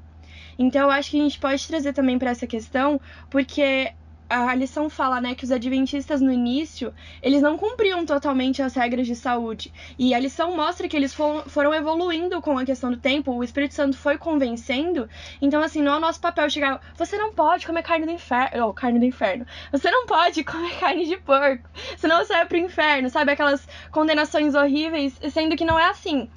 Então 0.58 0.82
eu 0.82 0.90
acho 0.90 1.10
que 1.10 1.20
a 1.20 1.22
gente 1.22 1.38
pode 1.38 1.66
trazer 1.66 1.92
também 1.92 2.18
para 2.18 2.30
essa 2.30 2.46
questão, 2.46 3.00
porque 3.30 3.92
a 4.32 4.54
lição 4.54 4.88
fala, 4.88 5.20
né, 5.20 5.34
que 5.34 5.44
os 5.44 5.52
adventistas 5.52 6.22
no 6.22 6.32
início, 6.32 6.94
eles 7.22 7.42
não 7.42 7.58
cumpriam 7.58 8.06
totalmente 8.06 8.62
as 8.62 8.74
regras 8.74 9.06
de 9.06 9.14
saúde. 9.14 9.70
E 9.98 10.14
a 10.14 10.18
lição 10.18 10.56
mostra 10.56 10.88
que 10.88 10.96
eles 10.96 11.12
foram 11.12 11.74
evoluindo 11.74 12.40
com 12.40 12.58
a 12.58 12.64
questão 12.64 12.90
do 12.90 12.96
tempo, 12.96 13.32
o 13.32 13.44
Espírito 13.44 13.74
Santo 13.74 13.96
foi 13.96 14.16
convencendo. 14.16 15.06
Então, 15.40 15.62
assim, 15.62 15.82
não 15.82 15.96
é 15.96 16.00
nosso 16.00 16.18
papel 16.18 16.48
chegar, 16.48 16.80
você 16.96 17.18
não 17.18 17.34
pode 17.34 17.66
comer 17.66 17.82
carne 17.82 18.06
do 18.06 18.12
inferno, 18.12 18.64
ou 18.64 18.72
carne 18.72 18.98
do 18.98 19.04
inferno. 19.04 19.46
Você 19.70 19.90
não 19.90 20.06
pode 20.06 20.42
comer 20.44 20.78
carne 20.78 21.04
de 21.04 21.18
porco, 21.18 21.68
senão 21.98 22.24
você 22.24 22.32
vai 22.32 22.46
pro 22.46 22.56
inferno, 22.56 23.10
sabe? 23.10 23.32
Aquelas 23.32 23.68
condenações 23.90 24.54
horríveis, 24.54 25.12
sendo 25.30 25.56
que 25.56 25.64
não 25.64 25.78
é 25.78 25.90
assim 25.90 26.30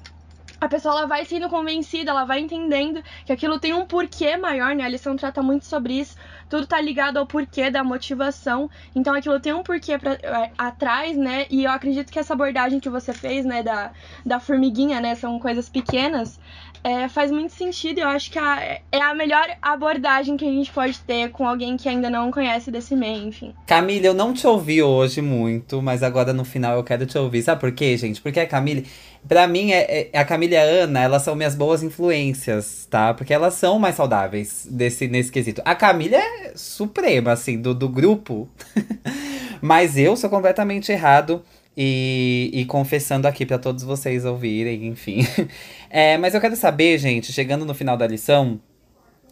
a 0.60 0.68
pessoa 0.68 0.98
ela 0.98 1.06
vai 1.06 1.24
sendo 1.24 1.48
convencida, 1.48 2.10
ela 2.10 2.24
vai 2.24 2.40
entendendo 2.40 3.02
que 3.24 3.32
aquilo 3.32 3.58
tem 3.58 3.72
um 3.72 3.84
porquê 3.84 4.36
maior, 4.36 4.74
né? 4.74 4.84
A 4.84 4.88
lição 4.88 5.16
trata 5.16 5.42
muito 5.42 5.64
sobre 5.64 5.94
isso. 5.94 6.16
Tudo 6.48 6.66
tá 6.66 6.80
ligado 6.80 7.18
ao 7.18 7.26
porquê 7.26 7.70
da 7.70 7.82
motivação. 7.82 8.70
Então 8.94 9.14
aquilo 9.14 9.40
tem 9.40 9.52
um 9.52 9.62
porquê 9.62 9.98
pra, 9.98 10.12
é, 10.14 10.50
atrás, 10.56 11.16
né? 11.16 11.46
E 11.50 11.64
eu 11.64 11.70
acredito 11.70 12.12
que 12.12 12.18
essa 12.18 12.32
abordagem 12.32 12.80
que 12.80 12.88
você 12.88 13.12
fez, 13.12 13.44
né, 13.44 13.62
da, 13.62 13.92
da 14.24 14.40
formiguinha, 14.40 15.00
né? 15.00 15.14
São 15.14 15.38
coisas 15.38 15.68
pequenas 15.68 16.38
é, 16.86 17.08
faz 17.08 17.32
muito 17.32 17.52
sentido. 17.52 17.98
Eu 17.98 18.08
acho 18.08 18.30
que 18.30 18.38
a, 18.38 18.80
é 18.92 19.00
a 19.00 19.12
melhor 19.12 19.44
abordagem 19.60 20.36
que 20.36 20.44
a 20.46 20.50
gente 20.50 20.70
pode 20.70 20.98
ter 21.00 21.30
com 21.30 21.46
alguém 21.46 21.76
que 21.76 21.88
ainda 21.88 22.08
não 22.08 22.30
conhece 22.30 22.70
desse 22.70 22.94
meio, 22.94 23.26
enfim. 23.26 23.52
Camille, 23.66 24.06
eu 24.06 24.14
não 24.14 24.32
te 24.32 24.46
ouvi 24.46 24.80
hoje 24.80 25.20
muito, 25.20 25.82
mas 25.82 26.04
agora 26.04 26.32
no 26.32 26.44
final 26.44 26.76
eu 26.76 26.84
quero 26.84 27.04
te 27.04 27.18
ouvir. 27.18 27.42
Sabe 27.42 27.60
por 27.60 27.72
quê, 27.72 27.96
gente? 27.96 28.20
Porque 28.20 28.38
a 28.38 28.46
Camille, 28.46 28.86
pra 29.28 29.46
mim, 29.46 29.72
é, 29.72 30.10
é, 30.12 30.18
a 30.18 30.24
Camille 30.24 30.54
e 30.54 30.56
a 30.56 30.62
Ana, 30.62 31.00
elas 31.00 31.22
são 31.22 31.34
minhas 31.34 31.54
boas 31.54 31.82
influências, 31.82 32.86
tá? 32.90 33.14
Porque 33.14 33.32
elas 33.32 33.54
são 33.54 33.78
mais 33.78 33.94
saudáveis 33.94 34.66
desse, 34.70 35.08
nesse 35.08 35.30
quesito. 35.30 35.62
A 35.64 35.74
Camille 35.74 36.14
é 36.14 36.52
suprema, 36.54 37.32
assim, 37.32 37.60
do, 37.60 37.74
do 37.74 37.88
grupo. 37.88 38.48
mas 39.60 39.96
eu 39.96 40.16
sou 40.16 40.30
completamente 40.30 40.92
errado. 40.92 41.42
E, 41.78 42.50
e 42.54 42.64
confessando 42.64 43.28
aqui 43.28 43.44
para 43.44 43.58
todos 43.58 43.84
vocês 43.84 44.24
ouvirem, 44.24 44.86
enfim. 44.86 45.26
É, 45.88 46.18
mas 46.18 46.34
eu 46.34 46.40
quero 46.40 46.56
saber, 46.56 46.98
gente, 46.98 47.32
chegando 47.32 47.64
no 47.64 47.72
final 47.72 47.96
da 47.96 48.06
lição, 48.06 48.60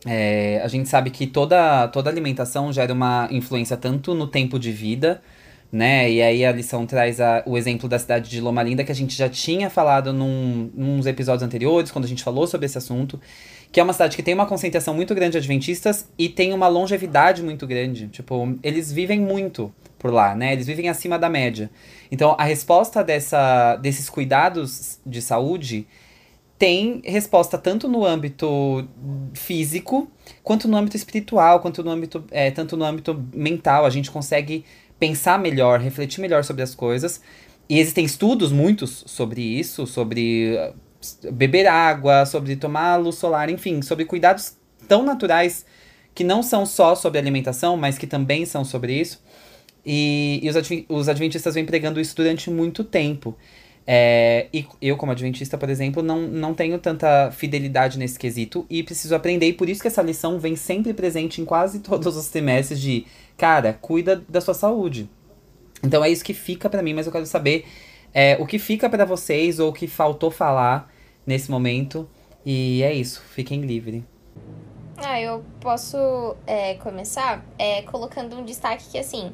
é, 0.07 0.61
a 0.63 0.69
gente 0.69 0.89
sabe 0.89 1.11
que 1.11 1.27
toda, 1.27 1.89
toda 1.89 2.09
alimentação 2.11 2.73
gera 2.73 2.93
uma 2.93 3.29
influência 3.31 3.77
tanto 3.77 4.15
no 4.15 4.27
tempo 4.27 4.59
de 4.59 4.71
vida, 4.71 5.21
né? 5.75 6.09
E 6.09 6.23
aí 6.23 6.45
a 6.45 6.53
lição 6.53 6.87
traz 6.87 7.21
a, 7.21 7.43
o 7.45 7.59
exemplo 7.59 7.89
da 7.89 7.99
cidade 7.99 8.31
de 8.31 8.41
Loma 8.41 8.63
Linda, 8.63 8.85
que 8.85 8.93
a 8.93 8.95
gente 8.95 9.17
já 9.17 9.29
tinha 9.29 9.69
falado 9.69 10.13
num, 10.13 10.71
nos 10.73 11.05
episódios 11.05 11.43
anteriores, 11.43 11.91
quando 11.91 12.05
a 12.05 12.09
gente 12.09 12.23
falou 12.23 12.47
sobre 12.47 12.67
esse 12.67 12.79
assunto, 12.79 13.21
que 13.73 13.81
é 13.81 13.83
uma 13.83 13.93
cidade 13.93 14.15
que 14.17 14.23
tem 14.23 14.35
uma 14.35 14.47
concentração 14.47 14.95
muito 14.95 15.13
grande 15.17 15.33
de 15.33 15.39
adventistas 15.39 16.09
e 16.17 16.29
tem 16.29 16.53
uma 16.53 16.69
longevidade 16.69 17.43
muito 17.43 17.67
grande. 17.67 18.07
Tipo, 18.07 18.57
eles 18.63 18.93
vivem 18.93 19.19
muito 19.19 19.75
por 19.99 20.13
lá, 20.13 20.37
né? 20.37 20.53
Eles 20.53 20.69
vivem 20.69 20.89
acima 20.89 21.19
da 21.19 21.29
média. 21.29 21.69
Então, 22.09 22.37
a 22.39 22.45
resposta 22.45 23.03
dessa, 23.03 23.75
desses 23.75 24.09
cuidados 24.09 25.01
de 25.05 25.21
saúde 25.21 25.89
tem 26.57 27.03
resposta 27.05 27.59
tanto 27.59 27.89
no 27.89 28.05
âmbito 28.05 28.89
físico, 29.35 30.09
quanto 30.45 30.69
no 30.69 30.77
âmbito 30.77 30.97
espiritual, 30.97 31.59
quanto 31.59 31.83
no 31.83 31.91
âmbito, 31.91 32.25
é, 32.31 32.53
tanto 32.53 32.77
no 32.77 32.85
âmbito 32.85 33.21
mental. 33.35 33.85
A 33.85 33.91
gente 33.91 34.09
consegue 34.09 34.65
pensar 34.99 35.39
melhor, 35.39 35.81
refletir 35.81 36.21
melhor 36.21 36.45
sobre 36.45 36.63
as 36.63 36.75
coisas. 36.75 37.21
E 37.69 37.79
existem 37.79 38.05
estudos 38.05 38.53
muitos 38.53 39.05
sobre 39.07 39.41
isso, 39.41 39.87
sobre 39.87 40.57
uh, 40.57 41.33
beber 41.33 41.67
água, 41.67 42.27
sobre 42.27 42.57
tomar 42.57 42.97
luz 42.97 43.17
solar, 43.17 43.49
enfim, 43.49 43.83
sobre 43.83 44.05
cuidados 44.05 44.57
tão 44.87 45.03
naturais 45.03 45.65
que 46.15 46.23
não 46.23 46.43
são 46.43 46.65
só 46.65 46.95
sobre 46.95 47.19
alimentação, 47.19 47.77
mas 47.77 47.99
que 47.99 48.07
também 48.07 48.47
são 48.47 48.65
sobre 48.65 48.95
isso. 49.01 49.23
E, 49.85 50.41
e 50.43 50.49
os, 50.49 50.57
os 50.89 51.09
adventistas 51.09 51.55
vêm 51.55 51.67
pregando 51.67 52.01
isso 52.01 52.15
durante 52.15 52.51
muito 52.51 52.85
tempo. 52.85 53.37
É, 53.87 54.47
e 54.53 54.67
eu, 54.81 54.97
como 54.97 55.13
adventista, 55.13 55.59
por 55.59 55.69
exemplo, 55.69 56.03
não, 56.03 56.23
não 56.23 56.55
tenho 56.55 56.79
tanta 56.79 57.31
fidelidade 57.31 57.99
nesse 57.99 58.19
quesito 58.19 58.65
e 58.71 58.83
preciso 58.83 59.15
aprender. 59.15 59.49
E 59.49 59.53
por 59.53 59.69
isso 59.69 59.83
que 59.83 59.89
essa 59.89 60.03
lição 60.03 60.39
vem 60.39 60.57
sempre 60.57 60.95
presente 60.95 61.41
em 61.41 61.45
quase 61.45 61.81
todos 61.81 62.17
os 62.17 62.25
semestres 62.25 62.81
de, 62.81 63.07
cara, 63.37 63.75
cuida 63.75 64.25
da 64.29 64.41
sua 64.41 64.55
saúde. 64.55 65.09
Então 65.83 66.03
é 66.03 66.09
isso 66.09 66.25
que 66.25 66.33
fica 66.33 66.71
para 66.71 66.83
mim, 66.83 66.95
mas 66.95 67.07
eu 67.07 67.13
quero 67.13 67.27
saber 67.27 67.67
é, 68.13 68.37
o 68.41 68.47
que 68.47 68.59
fica 68.59 68.89
para 68.89 69.05
vocês 69.05 69.59
ou 69.59 69.71
o 69.71 69.73
que 69.73 69.87
faltou 69.87 70.31
falar 70.31 70.91
nesse 71.27 71.51
momento. 71.51 72.09
E 72.45 72.83
é 72.83 72.93
isso, 72.93 73.23
fiquem 73.31 73.63
livres. 73.63 74.03
Ah, 74.97 75.21
eu 75.21 75.45
posso 75.61 76.37
é, 76.47 76.75
começar 76.75 77.45
é, 77.59 77.83
colocando 77.83 78.37
um 78.37 78.45
destaque 78.45 78.85
que, 78.93 78.99
assim, 78.99 79.33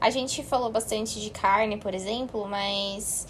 a 0.00 0.10
gente 0.10 0.42
falou 0.42 0.70
bastante 0.70 1.20
de 1.20 1.30
carne, 1.30 1.76
por 1.76 1.94
exemplo, 1.94 2.48
mas 2.48 3.26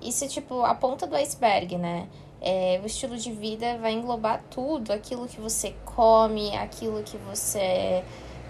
isso 0.00 0.24
é 0.24 0.28
tipo 0.28 0.62
a 0.62 0.74
ponta 0.74 1.06
do 1.06 1.14
iceberg, 1.16 1.76
né? 1.76 2.08
É, 2.40 2.80
o 2.82 2.86
estilo 2.86 3.16
de 3.16 3.32
vida 3.32 3.78
vai 3.78 3.92
englobar 3.92 4.42
tudo, 4.50 4.92
aquilo 4.92 5.26
que 5.26 5.40
você 5.40 5.74
come, 5.84 6.56
aquilo 6.56 7.02
que 7.02 7.16
você 7.18 8.04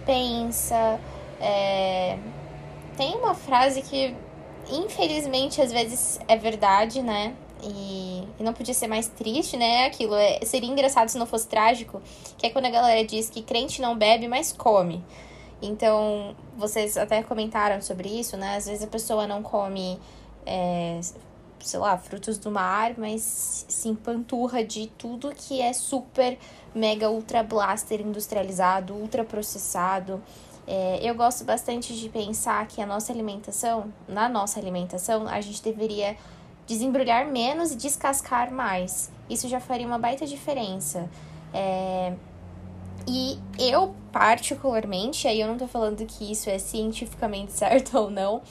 pensa. 0.05 1.01
É... 1.41 2.19
Tem 2.97 3.15
uma 3.15 3.35
frase 3.35 3.83
que, 3.83 4.15
infelizmente, 4.71 5.61
às 5.61 5.71
vezes 5.71 6.19
é 6.27 6.37
verdade, 6.37 7.03
né? 7.03 7.35
E, 7.63 8.23
e, 8.39 8.43
não 8.43 8.53
podia 8.53 8.75
ser 8.75 8.87
mais 8.87 9.09
triste, 9.09 9.57
né? 9.57 9.87
Aquilo 9.87 10.15
é, 10.15 10.41
seria 10.45 10.71
engraçado 10.71 11.09
se 11.09 11.19
não 11.19 11.27
fosse 11.27 11.47
trágico, 11.47 12.03
que 12.37 12.47
é 12.47 12.51
quando 12.51 12.67
a 12.67 12.71
galera 12.71 13.05
diz 13.05 13.31
que 13.31 13.43
crente 13.43 13.81
não 13.81 13.97
bebe, 13.97 14.29
mas 14.29 14.53
come. 14.53 15.03
Então, 15.61 16.37
vocês 16.57 16.97
até 16.97 17.23
comentaram 17.23 17.81
sobre 17.81 18.09
isso, 18.09 18.37
né? 18.37 18.57
Às 18.57 18.67
vezes 18.67 18.83
a 18.83 18.87
pessoa 18.87 19.27
não 19.27 19.43
come, 19.43 19.99
é, 20.45 21.01
sei 21.67 21.81
lá, 21.81 21.97
frutos 21.99 22.39
do 22.39 22.51
mar, 22.51 22.95
mas 22.97 23.65
se 23.69 23.89
empanturra 23.89 24.65
de 24.65 24.87
tudo 24.99 25.33
que 25.35 25.61
é 25.61 25.73
super, 25.73 26.39
mega, 26.75 27.11
ultra 27.11 27.43
blaster 27.43 28.01
industrializado, 28.01 28.95
ultra 28.95 29.25
processado. 29.25 30.23
É, 30.67 30.99
eu 31.03 31.15
gosto 31.15 31.45
bastante 31.45 31.95
de 31.95 32.09
pensar 32.09 32.67
que 32.67 32.81
a 32.81 32.87
nossa 32.87 33.13
alimentação, 33.13 33.93
na 34.09 34.29
nossa 34.29 34.59
alimentação, 34.59 35.29
a 35.29 35.41
gente 35.41 35.63
deveria 35.63 36.17
desembrulhar 36.67 37.27
menos 37.27 37.71
e 37.71 37.77
descascar 37.77 38.53
mais. 38.53 39.11
Isso 39.31 39.49
já 39.49 39.61
faria 39.61 39.87
uma 39.87 39.99
baita 39.99 40.27
diferença. 40.27 41.09
É, 41.55 42.13
e 43.07 43.39
eu, 43.59 43.95
particularmente, 44.11 45.29
aí 45.29 45.41
eu 45.41 45.47
não 45.47 45.57
tô 45.57 45.69
falando 45.69 46.05
que 46.05 46.31
isso 46.31 46.51
é 46.51 46.59
cientificamente 46.59 47.53
certo 47.55 47.97
ou 47.97 48.11
não, 48.11 48.43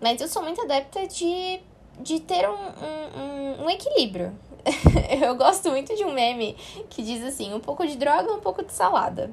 mas 0.00 0.20
eu 0.20 0.28
sou 0.28 0.42
muito 0.42 0.60
adepta 0.60 1.06
de, 1.06 1.60
de 2.00 2.20
ter 2.20 2.48
um, 2.48 2.54
um, 2.54 3.64
um, 3.64 3.70
equilíbrio. 3.70 4.32
eu 5.22 5.34
gosto 5.34 5.70
muito 5.70 5.94
de 5.94 6.04
um 6.04 6.12
meme 6.12 6.56
que 6.88 7.02
diz 7.02 7.24
assim: 7.24 7.52
um 7.52 7.60
pouco 7.60 7.86
de 7.86 7.96
droga, 7.96 8.32
um 8.32 8.40
pouco 8.40 8.64
de 8.64 8.72
salada. 8.72 9.30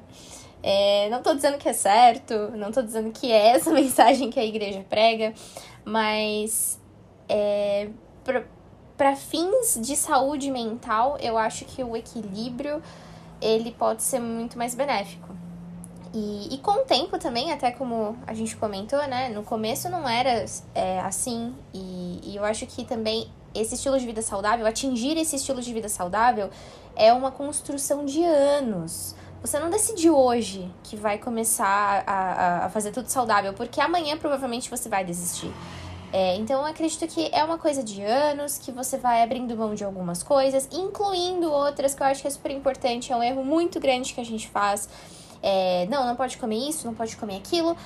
É, 0.62 1.08
não 1.08 1.22
tô 1.22 1.34
dizendo 1.34 1.56
que 1.56 1.68
é 1.68 1.72
certo, 1.72 2.34
não 2.54 2.70
tô 2.70 2.82
dizendo 2.82 3.10
que 3.12 3.32
é 3.32 3.48
essa 3.48 3.70
mensagem 3.72 4.30
que 4.30 4.38
a 4.38 4.44
igreja 4.44 4.84
prega, 4.88 5.32
mas 5.84 6.78
é, 7.28 7.88
para 8.96 9.16
fins 9.16 9.78
de 9.80 9.96
saúde 9.96 10.50
mental, 10.50 11.16
eu 11.20 11.38
acho 11.38 11.64
que 11.64 11.82
o 11.82 11.96
equilíbrio 11.96 12.82
ele 13.40 13.72
pode 13.72 14.02
ser 14.02 14.20
muito 14.20 14.58
mais 14.58 14.74
benéfico. 14.74 15.28
E, 16.12 16.54
e 16.54 16.58
com 16.58 16.82
o 16.82 16.84
tempo 16.84 17.18
também, 17.18 17.52
até 17.52 17.70
como 17.70 18.16
a 18.26 18.34
gente 18.34 18.56
comentou, 18.56 18.98
né? 19.06 19.28
No 19.28 19.44
começo 19.44 19.88
não 19.88 20.08
era 20.08 20.44
é, 20.74 21.00
assim. 21.00 21.54
E, 21.72 22.20
e 22.24 22.36
eu 22.36 22.44
acho 22.44 22.66
que 22.66 22.84
também 22.84 23.30
esse 23.54 23.74
estilo 23.74 23.98
de 23.98 24.06
vida 24.06 24.22
saudável, 24.22 24.66
atingir 24.66 25.16
esse 25.16 25.36
estilo 25.36 25.60
de 25.60 25.72
vida 25.72 25.88
saudável, 25.88 26.50
é 26.96 27.12
uma 27.12 27.30
construção 27.30 28.04
de 28.04 28.24
anos. 28.24 29.14
Você 29.40 29.58
não 29.58 29.70
decide 29.70 30.10
hoje 30.10 30.70
que 30.82 30.96
vai 30.96 31.16
começar 31.16 32.04
a, 32.06 32.66
a, 32.66 32.70
fazer 32.70 32.90
tudo 32.90 33.08
saudável, 33.08 33.54
porque 33.54 33.80
amanhã 33.80 34.16
provavelmente 34.16 34.68
você 34.68 34.88
vai 34.88 35.04
desistir. 35.04 35.50
É, 36.12 36.34
então, 36.36 36.60
eu 36.60 36.66
acredito 36.66 37.06
que 37.06 37.30
é 37.32 37.42
uma 37.42 37.56
coisa 37.56 37.84
de 37.84 38.02
anos, 38.02 38.58
que 38.58 38.72
você 38.72 38.98
vai 38.98 39.22
abrindo 39.22 39.56
mão 39.56 39.74
de 39.74 39.84
algumas 39.84 40.24
coisas, 40.24 40.68
incluindo 40.72 41.50
outras 41.50 41.94
que 41.94 42.02
eu 42.02 42.06
acho 42.06 42.20
que 42.20 42.26
é 42.26 42.30
super 42.30 42.50
importante, 42.50 43.12
é 43.12 43.16
um 43.16 43.22
erro 43.22 43.44
muito 43.44 43.78
grande 43.78 44.12
que 44.12 44.20
a 44.20 44.24
gente 44.24 44.48
faz. 44.48 44.88
É, 45.42 45.86
não, 45.86 46.06
não 46.06 46.16
pode 46.16 46.36
comer 46.38 46.68
isso, 46.68 46.86
não 46.86 46.94
pode 46.94 47.16
comer 47.16 47.36
aquilo, 47.36 47.76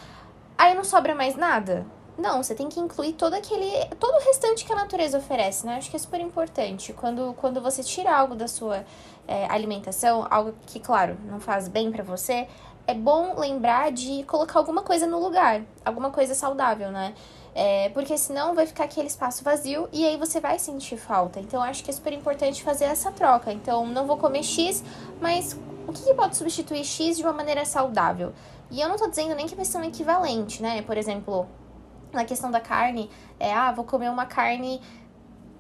aí 0.56 0.74
não 0.74 0.84
sobra 0.84 1.14
mais 1.14 1.36
nada. 1.36 1.86
Não, 2.16 2.42
você 2.42 2.54
tem 2.54 2.68
que 2.68 2.78
incluir 2.78 3.14
todo 3.14 3.34
aquele. 3.34 3.86
todo 3.98 4.14
o 4.14 4.24
restante 4.24 4.64
que 4.64 4.72
a 4.72 4.76
natureza 4.76 5.18
oferece, 5.18 5.66
né? 5.66 5.76
Acho 5.76 5.90
que 5.90 5.96
é 5.96 5.98
super 5.98 6.20
importante. 6.20 6.92
Quando, 6.92 7.34
quando 7.34 7.60
você 7.60 7.82
tira 7.82 8.16
algo 8.16 8.36
da 8.36 8.46
sua 8.46 8.84
é, 9.26 9.46
alimentação, 9.46 10.24
algo 10.30 10.54
que, 10.66 10.78
claro, 10.78 11.16
não 11.24 11.40
faz 11.40 11.66
bem 11.66 11.90
para 11.90 12.04
você, 12.04 12.46
é 12.86 12.94
bom 12.94 13.34
lembrar 13.36 13.90
de 13.90 14.22
colocar 14.24 14.60
alguma 14.60 14.82
coisa 14.82 15.06
no 15.06 15.18
lugar, 15.18 15.62
alguma 15.84 16.10
coisa 16.10 16.34
saudável, 16.34 16.90
né? 16.90 17.14
É, 17.52 17.88
porque 17.90 18.18
senão 18.18 18.54
vai 18.54 18.66
ficar 18.66 18.84
aquele 18.84 19.06
espaço 19.06 19.44
vazio 19.44 19.88
e 19.92 20.04
aí 20.04 20.16
você 20.16 20.40
vai 20.40 20.58
sentir 20.58 20.96
falta. 20.96 21.40
Então 21.40 21.62
acho 21.62 21.82
que 21.82 21.90
é 21.90 21.94
super 21.94 22.12
importante 22.12 22.62
fazer 22.62 22.84
essa 22.84 23.10
troca. 23.10 23.52
Então 23.52 23.86
não 23.86 24.06
vou 24.06 24.18
comer 24.18 24.42
X, 24.42 24.84
mas 25.20 25.56
o 25.86 25.92
que, 25.92 26.02
que 26.04 26.14
pode 26.14 26.36
substituir 26.36 26.84
X 26.84 27.16
de 27.16 27.22
uma 27.22 27.32
maneira 27.32 27.64
saudável? 27.64 28.32
E 28.70 28.80
eu 28.80 28.88
não 28.88 28.96
tô 28.96 29.08
dizendo 29.08 29.34
nem 29.34 29.46
que 29.46 29.54
vai 29.54 29.64
ser 29.64 29.78
um 29.78 29.84
equivalente, 29.84 30.62
né? 30.62 30.82
Por 30.82 30.96
exemplo, 30.96 31.46
na 32.12 32.24
questão 32.24 32.50
da 32.50 32.60
carne, 32.60 33.10
é, 33.38 33.52
ah, 33.52 33.72
vou 33.72 33.84
comer 33.84 34.10
uma 34.10 34.26
carne 34.26 34.80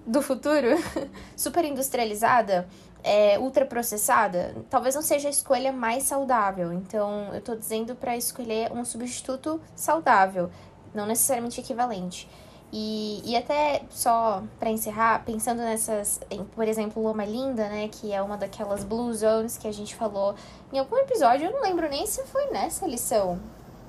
do 0.06 0.20
futuro, 0.22 0.68
super 1.36 1.64
industrializada, 1.64 2.68
é, 3.02 3.38
ultraprocessada, 3.38 4.54
talvez 4.70 4.94
não 4.94 5.02
seja 5.02 5.28
a 5.28 5.30
escolha 5.30 5.72
mais 5.72 6.04
saudável. 6.04 6.72
Então, 6.72 7.30
eu 7.34 7.40
tô 7.40 7.54
dizendo 7.54 7.94
para 7.94 8.16
escolher 8.16 8.72
um 8.72 8.84
substituto 8.84 9.60
saudável, 9.74 10.50
não 10.94 11.06
necessariamente 11.06 11.60
equivalente. 11.60 12.28
E, 12.76 13.22
e 13.24 13.36
até 13.36 13.82
só 13.88 14.42
para 14.58 14.68
encerrar, 14.68 15.22
pensando 15.24 15.58
nessas, 15.58 16.20
em, 16.28 16.42
por 16.42 16.66
exemplo, 16.66 17.00
Loma 17.00 17.24
Linda, 17.24 17.68
né, 17.68 17.88
que 17.88 18.12
é 18.12 18.20
uma 18.20 18.36
daquelas 18.36 18.82
blue 18.82 19.14
zones 19.14 19.56
que 19.56 19.68
a 19.68 19.72
gente 19.72 19.94
falou 19.94 20.34
em 20.72 20.78
algum 20.80 20.96
episódio, 20.96 21.46
eu 21.46 21.52
não 21.52 21.62
lembro 21.62 21.88
nem 21.88 22.04
se 22.04 22.24
foi 22.24 22.46
nessa 22.46 22.84
lição. 22.84 23.38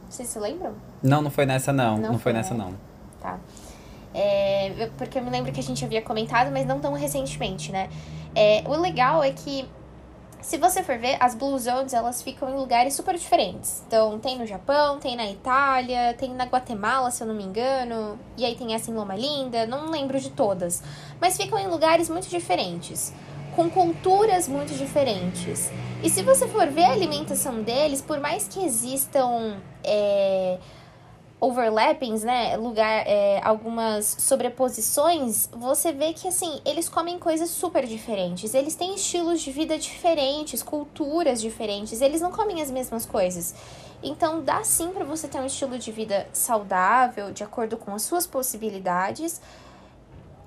Vocês 0.08 0.30
se 0.30 0.38
lembram? 0.38 0.76
Não, 1.02 1.20
não 1.20 1.32
foi 1.32 1.48
nessa 1.48 1.74
não. 1.74 1.98
Não, 1.98 2.02
não 2.02 2.20
foi, 2.20 2.20
foi 2.20 2.34
nessa 2.34 2.54
não. 2.54 2.76
Tá. 3.20 3.40
É, 4.14 4.88
porque 5.00 5.18
eu 5.18 5.24
me 5.24 5.32
lembro 5.32 5.52
que 5.52 5.60
a 5.60 5.64
gente 5.64 5.84
havia 5.84 6.04
comentado, 6.04 6.52
mas 6.52 6.68
não 6.68 6.80
tão 6.80 6.94
recentemente, 6.94 7.72
né? 7.72 7.90
É, 8.36 8.64
o 8.68 8.80
legal 8.80 9.24
é 9.24 9.32
que, 9.32 9.68
se 10.46 10.60
você 10.60 10.84
for 10.84 10.96
ver, 11.00 11.18
as 11.20 11.34
Blue 11.34 11.58
Zones, 11.58 11.92
elas 11.92 12.22
ficam 12.22 12.48
em 12.52 12.54
lugares 12.54 12.94
super 12.94 13.18
diferentes. 13.18 13.82
Então, 13.88 14.20
tem 14.20 14.38
no 14.38 14.46
Japão, 14.46 15.00
tem 15.00 15.16
na 15.16 15.28
Itália, 15.28 16.14
tem 16.14 16.36
na 16.36 16.46
Guatemala, 16.46 17.10
se 17.10 17.24
eu 17.24 17.26
não 17.26 17.34
me 17.34 17.44
engano. 17.44 18.20
E 18.38 18.46
aí 18.46 18.56
tem 18.56 18.76
essa 18.76 18.92
em 18.92 18.94
Loma 18.94 19.16
Linda, 19.16 19.66
não 19.66 19.90
lembro 19.90 20.20
de 20.20 20.30
todas. 20.30 20.84
Mas 21.20 21.36
ficam 21.36 21.58
em 21.58 21.66
lugares 21.66 22.12
muito 22.12 22.30
diferentes 22.30 23.12
com 23.56 23.70
culturas 23.70 24.48
muito 24.48 24.78
diferentes. 24.78 25.72
E 26.04 26.10
se 26.10 26.22
você 26.22 26.48
for 26.48 26.68
ver 26.68 26.84
a 26.84 26.92
alimentação 26.92 27.64
deles, 27.64 28.02
por 28.02 28.20
mais 28.20 28.48
que 28.48 28.64
existam 28.64 29.58
é, 29.84 30.60
overlappings, 31.46 32.24
né, 32.24 32.58
lugar, 32.58 33.04
é, 33.06 33.40
algumas 33.44 34.18
sobreposições, 34.20 35.48
você 35.52 35.92
vê 35.92 36.12
que 36.12 36.28
assim 36.28 36.60
eles 36.66 36.90
comem 36.90 37.20
coisas 37.20 37.50
super 37.50 37.86
diferentes. 37.86 38.54
Eles 38.54 38.76
têm 38.76 38.96
estilos 38.96 39.42
de 39.42 39.52
vida 39.52 39.78
diferentes, 39.78 40.64
culturas 40.64 41.40
diferentes. 41.40 42.02
Eles 42.02 42.20
não 42.20 42.32
comem 42.32 42.62
as 42.62 42.72
mesmas 42.72 43.06
coisas. 43.06 43.54
Então 44.02 44.42
dá 44.42 44.64
sim 44.64 44.90
para 44.90 45.04
você 45.04 45.28
ter 45.28 45.40
um 45.40 45.46
estilo 45.46 45.78
de 45.78 45.92
vida 45.92 46.28
saudável, 46.34 47.32
de 47.32 47.44
acordo 47.44 47.78
com 47.78 47.94
as 47.94 48.02
suas 48.02 48.26
possibilidades 48.26 49.40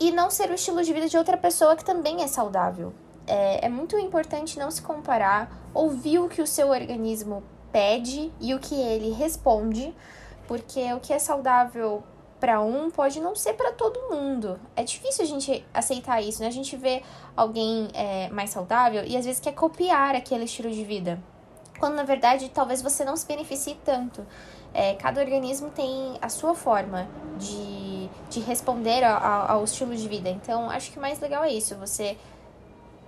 e 0.00 0.11
não 0.11 0.31
ser 0.31 0.50
o 0.50 0.55
estilo 0.55 0.83
de 0.83 0.93
vida 0.93 1.09
de 1.09 1.17
outra 1.17 1.37
pessoa 1.37 1.76
que 1.76 1.85
também 1.85 2.23
é 2.23 2.26
saudável. 2.26 2.93
É, 3.26 3.67
é 3.67 3.69
muito 3.69 3.97
importante 3.99 4.59
não 4.59 4.71
se 4.71 4.83
comparar, 4.83 5.50
ouvir 5.75 6.19
o 6.19 6.28
que 6.28 6.40
o 6.40 6.47
seu 6.47 6.71
organismo 6.71 7.43
pede 7.71 8.33
e 8.40 8.55
o 8.55 8.59
que 8.59 8.75
ele 8.75 9.11
responde, 9.12 9.95
porque 10.49 10.93
o 10.95 10.99
que 10.99 11.12
é 11.12 11.19
saudável 11.19 12.02
para 12.40 12.61
um 12.61 12.90
pode 12.90 13.21
não 13.21 13.37
ser 13.37 13.52
para 13.52 13.71
todo 13.73 14.11
mundo. 14.11 14.59
É 14.75 14.83
difícil 14.83 15.25
a 15.25 15.26
gente 15.26 15.64
aceitar 15.75 16.23
isso, 16.23 16.40
né? 16.40 16.49
A 16.49 16.52
gente 16.52 16.75
vê 16.76 17.02
alguém 17.37 17.88
é, 17.93 18.28
mais 18.31 18.50
saudável 18.50 19.05
e 19.05 19.17
às 19.17 19.26
vezes 19.26 19.40
quer 19.40 19.52
copiar 19.52 20.17
aquele 20.17 20.45
estilo 20.45 20.71
de 20.71 20.83
vida. 20.85 21.21
Quando 21.79 21.94
na 21.94 22.03
verdade 22.03 22.49
talvez 22.49 22.81
você 22.81 23.05
não 23.05 23.16
se 23.16 23.27
beneficie 23.27 23.77
tanto. 23.85 24.27
É, 24.72 24.94
cada 24.94 25.20
organismo 25.20 25.70
tem 25.70 26.16
a 26.22 26.29
sua 26.29 26.55
forma 26.55 27.09
de, 27.37 28.09
de 28.31 28.40
responder 28.40 29.05
ao, 29.05 29.51
ao 29.51 29.64
estilo 29.64 29.94
de 29.94 30.09
vida. 30.09 30.31
Então, 30.31 30.70
acho 30.70 30.90
que 30.90 30.99
o 30.99 31.01
mais 31.01 31.20
legal 31.20 31.44
é 31.44 31.53
isso, 31.53 31.75
você 31.77 32.16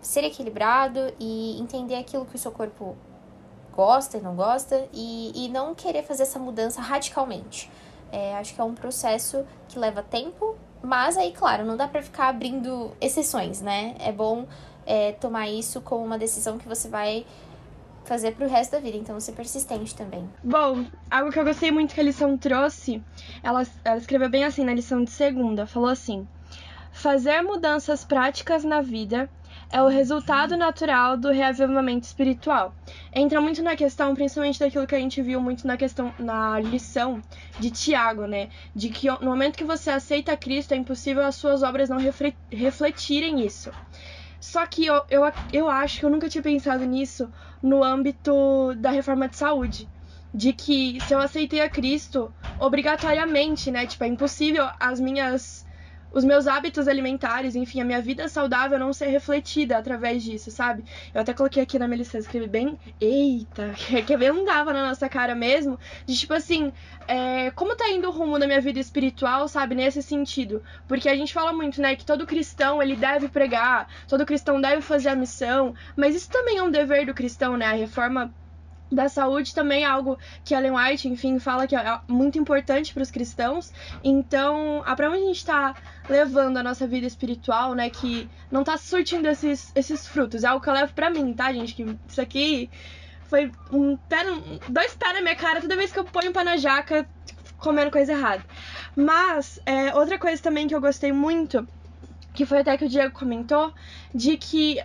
ser 0.01 0.25
equilibrado 0.25 1.12
e 1.19 1.61
entender 1.61 1.97
aquilo 1.97 2.25
que 2.25 2.35
o 2.35 2.38
seu 2.38 2.51
corpo 2.51 2.97
gosta 3.81 4.19
e 4.19 4.21
não 4.21 4.37
gosta 4.37 4.87
e, 4.93 5.33
e 5.35 5.49
não 5.49 5.75
querer 5.75 6.03
fazer 6.03 6.25
essa 6.25 6.38
mudança 6.38 6.83
radicalmente. 6.83 7.71
É, 8.12 8.37
acho 8.37 8.55
que 8.55 8.61
é 8.61 8.64
um 8.64 8.75
processo 8.75 9.43
que 9.71 9.79
leva 9.79 10.03
tempo, 10.03 10.55
mas 10.83 11.16
aí, 11.16 11.33
claro, 11.33 11.64
não 11.64 11.79
dá 11.79 11.88
pra 11.88 12.03
ficar 12.03 12.29
abrindo 12.29 12.93
exceções, 13.01 13.62
né? 13.62 13.95
É 13.99 14.12
bom 14.12 14.47
é, 14.85 15.12
tomar 15.12 15.49
isso 15.49 15.81
como 15.81 16.05
uma 16.05 16.19
decisão 16.19 16.59
que 16.59 16.69
você 16.69 16.88
vai 16.88 17.25
fazer 18.05 18.33
pro 18.35 18.47
resto 18.47 18.73
da 18.73 18.81
vida, 18.81 18.99
então 18.99 19.19
ser 19.19 19.33
persistente 19.33 19.95
também. 19.95 20.29
Bom, 20.45 20.85
algo 21.11 21.33
que 21.33 21.38
eu 21.38 21.45
gostei 21.45 21.71
muito 21.71 21.95
que 21.95 22.01
a 22.01 22.05
lição 22.05 22.37
trouxe, 22.37 23.03
ela, 23.43 23.62
ela 23.83 23.97
escreveu 23.97 24.29
bem 24.29 24.45
assim 24.45 24.62
na 24.62 24.75
lição 24.75 25.03
de 25.03 25.11
segunda, 25.11 25.66
falou 25.66 25.88
assim: 25.88 26.29
fazer 26.93 27.40
mudanças 27.40 28.05
práticas 28.05 28.62
na 28.62 28.83
vida 28.83 29.31
é 29.73 29.81
o 29.83 29.89
resultado 29.89 30.57
natural 30.57 31.17
do 31.17 31.31
reavivamento 31.31 32.07
espiritual. 32.07 32.75
Entra 33.13 33.41
muito 33.41 33.63
na 33.63 33.77
questão, 33.77 34.15
principalmente 34.15 34.59
daquilo 34.59 34.87
que 34.87 34.95
a 34.95 34.99
gente 34.99 35.23
viu 35.23 35.41
muito 35.41 35.67
na 35.67 35.77
questão 35.77 36.15
na 36.19 36.59
lição 36.61 37.21
de 37.59 37.71
Tiago, 37.71 38.27
né? 38.27 38.49
De 38.75 38.89
que 38.91 39.09
no 39.09 39.27
momento 39.27 39.57
que 39.57 39.65
você 39.65 39.91
aceita 39.91 40.37
Cristo, 40.37 40.73
é 40.73 40.77
impossível 40.77 41.25
as 41.25 41.37
suas 41.37 41.63
obras 41.63 41.89
não 41.89 41.99
refletirem 42.51 43.45
isso. 43.45 43.71
Só 44.41 44.67
que 44.67 44.87
eu, 44.87 45.03
eu, 45.11 45.23
eu 45.53 45.69
acho 45.69 45.99
que 46.01 46.05
eu 46.05 46.11
nunca 46.11 46.29
tinha 46.29 46.43
pensado 46.43 46.85
nisso 46.85 47.31
no 47.63 47.85
âmbito 47.85 48.75
da 48.77 48.91
reforma 48.91 49.29
de 49.29 49.37
saúde. 49.37 49.91
De 50.33 50.53
que 50.53 51.01
se 51.01 51.15
eu 51.15 51.19
aceitei 51.21 51.61
a 51.61 51.69
Cristo, 51.69 52.33
obrigatoriamente, 52.59 53.71
né? 53.71 53.87
Tipo, 53.87 54.05
é 54.05 54.09
impossível 54.09 54.69
as 54.81 54.99
minhas. 55.01 55.67
Os 56.12 56.25
meus 56.25 56.46
hábitos 56.46 56.88
alimentares, 56.88 57.55
enfim, 57.55 57.81
a 57.81 57.85
minha 57.85 58.01
vida 58.03 58.29
saudável 58.29 58.79
não 58.79 58.92
ser 58.92 59.07
refletida 59.07 59.79
através 59.79 60.23
disso, 60.23 60.51
sabe? 60.51 60.85
Eu 61.14 61.20
até 61.20 61.33
coloquei 61.33 61.62
aqui 61.62 61.79
na 61.79 61.87
minha 61.87 61.99
lista, 61.99 62.18
escrevi 62.18 62.49
bem, 62.49 62.79
eita, 63.01 63.73
que 64.07 64.16
bem 64.16 64.31
um 64.31 64.44
dava 64.44 64.73
na 64.73 64.88
nossa 64.88 65.09
cara 65.09 65.35
mesmo, 65.35 65.79
de 66.07 66.16
tipo 66.16 66.35
assim, 66.35 66.73
é, 67.07 67.51
como 67.53 67.77
tá 67.77 67.88
indo 67.90 68.09
o 68.09 68.12
rumo 68.12 68.38
da 68.38 68.46
minha 68.46 68.61
vida 68.61 68.81
espiritual, 68.81 69.46
sabe, 69.49 69.75
nesse 69.75 70.03
sentido? 70.03 70.62
Porque 70.87 71.09
a 71.09 71.14
gente 71.14 71.33
fala 71.33 71.53
muito, 71.53 71.81
né, 71.81 71.94
que 71.96 72.05
todo 72.05 72.27
cristão, 72.27 72.83
ele 72.83 72.96
deve 72.96 73.29
pregar, 73.29 73.88
todo 74.09 74.27
cristão 74.27 74.61
deve 74.61 74.83
fazer 74.83 75.11
a 75.11 75.16
missão, 75.16 75.75
mas 75.96 76.14
isso 76.14 76.29
também 76.31 76.59
é 76.59 76.62
um 76.62 76.70
dever 76.70 77.07
do 77.07 77.14
cristão, 77.14 77.57
né? 77.57 77.66
A 77.66 77.73
reforma 77.73 78.35
da 78.90 79.09
saúde 79.09 79.55
também 79.55 79.85
é 79.85 79.87
algo 79.87 80.18
que 80.44 80.55
Ellen 80.55 80.72
White, 80.72 81.09
enfim, 81.09 81.38
fala 81.38 81.66
que 81.66 81.76
é 81.76 82.00
muito 82.09 82.38
importante 82.38 82.92
para 82.92 83.03
os 83.03 83.11
cristãos. 83.11 83.72
Então, 84.03 84.83
para 84.96 85.09
onde 85.09 85.22
a 85.22 85.26
gente 85.26 85.37
está 85.37 85.74
levando 86.09 86.57
a 86.57 86.62
nossa 86.62 86.87
vida 86.87 87.07
espiritual, 87.07 87.74
né, 87.74 87.88
que 87.88 88.29
não 88.50 88.61
está 88.61 88.76
surtindo 88.76 89.29
esses, 89.29 89.70
esses 89.74 90.07
frutos. 90.07 90.44
É 90.44 90.48
algo 90.48 90.62
que 90.62 90.68
eu 90.68 90.74
levo 90.74 90.92
para 90.92 91.11
mim, 91.11 91.33
tá, 91.33 91.53
gente? 91.53 91.74
Que 91.74 91.96
isso 92.09 92.20
aqui 92.20 92.68
foi 93.24 93.53
um 93.72 93.96
pé, 93.96 94.24
dois 94.68 94.94
pés 94.94 95.14
na 95.14 95.20
minha 95.20 95.37
cara 95.37 95.61
toda 95.61 95.76
vez 95.76 95.92
que 95.92 95.98
eu 95.98 96.05
ponho 96.05 96.31
o 96.31 96.35
pé 96.35 96.42
na 96.42 96.57
jaca 96.57 97.09
comendo 97.59 97.90
coisa 97.90 98.12
errada. 98.12 98.44
Mas, 98.96 99.61
é, 99.64 99.94
outra 99.94 100.18
coisa 100.18 100.42
também 100.42 100.66
que 100.66 100.74
eu 100.74 100.81
gostei 100.81 101.12
muito, 101.12 101.66
que 102.35 102.44
foi 102.44 102.59
até 102.59 102.76
que 102.76 102.87
o 102.87 102.88
Diego 102.88 103.14
comentou, 103.14 103.72
de 104.12 104.37
que 104.37 104.83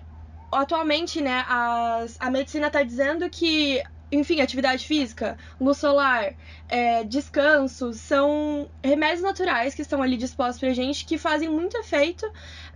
atualmente, 0.52 1.22
né, 1.22 1.46
as, 1.48 2.18
a 2.20 2.30
medicina 2.30 2.68
está 2.68 2.84
dizendo 2.84 3.30
que 3.30 3.82
enfim, 4.12 4.42
atividade 4.42 4.86
física, 4.86 5.38
luz 5.60 5.78
solar, 5.78 6.36
é, 6.70 7.04
descanso, 7.04 7.94
são 7.94 8.70
remédios 8.84 9.22
naturais 9.22 9.74
que 9.74 9.82
estão 9.82 10.02
ali 10.02 10.18
dispostos 10.18 10.60
pra 10.60 10.74
gente 10.74 11.06
que 11.06 11.18
fazem 11.18 11.50
muito 11.50 11.78
efeito, 11.78 12.26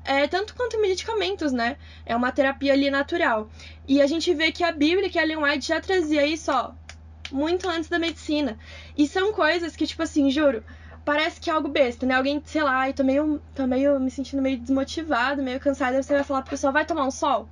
é, 0.04 0.28
tanto 0.28 0.56
quanto 0.56 0.82
medicamentos, 0.82 1.52
né? 1.52 1.78
É 2.06 2.16
uma 2.16 2.32
terapia 2.32 2.74
ali 2.74 2.90
natural. 2.90 3.50
E 3.88 4.02
a 4.02 4.08
gente 4.08 4.34
vê 4.34 4.52
que 4.52 4.64
a 4.64 4.72
Bíblia, 4.72 5.10
que 5.10 5.20
a 5.20 5.24
Ellen 5.24 5.44
White 5.44 5.68
já 5.68 5.80
trazia 5.80 6.26
isso, 6.26 6.52
ó, 6.52 6.72
muito 7.32 7.68
antes 7.70 7.90
da 7.90 8.00
medicina. 8.00 8.58
E 8.98 9.08
são 9.08 9.34
coisas 9.34 9.76
que, 9.76 9.86
tipo 9.86 10.02
assim, 10.02 10.30
juro, 10.32 10.64
parece 11.06 11.40
que 11.40 11.50
é 11.50 11.54
algo 11.54 11.70
besta, 11.70 12.06
né? 12.06 12.16
Alguém, 12.16 12.42
sei 12.46 12.64
lá, 12.64 12.88
eu 12.88 12.94
tô 12.94 13.04
meio, 13.04 13.42
tô 13.56 13.66
meio 13.68 14.00
me 14.00 14.12
sentindo 14.12 14.42
meio 14.42 14.60
desmotivado, 14.60 15.42
meio 15.44 15.60
cansado, 15.60 15.96
você 15.96 16.14
vai 16.14 16.24
falar 16.24 16.42
pra 16.42 16.52
pessoa, 16.52 16.74
vai 16.74 16.86
tomar 16.86 17.06
um 17.06 17.12
sol? 17.12 17.50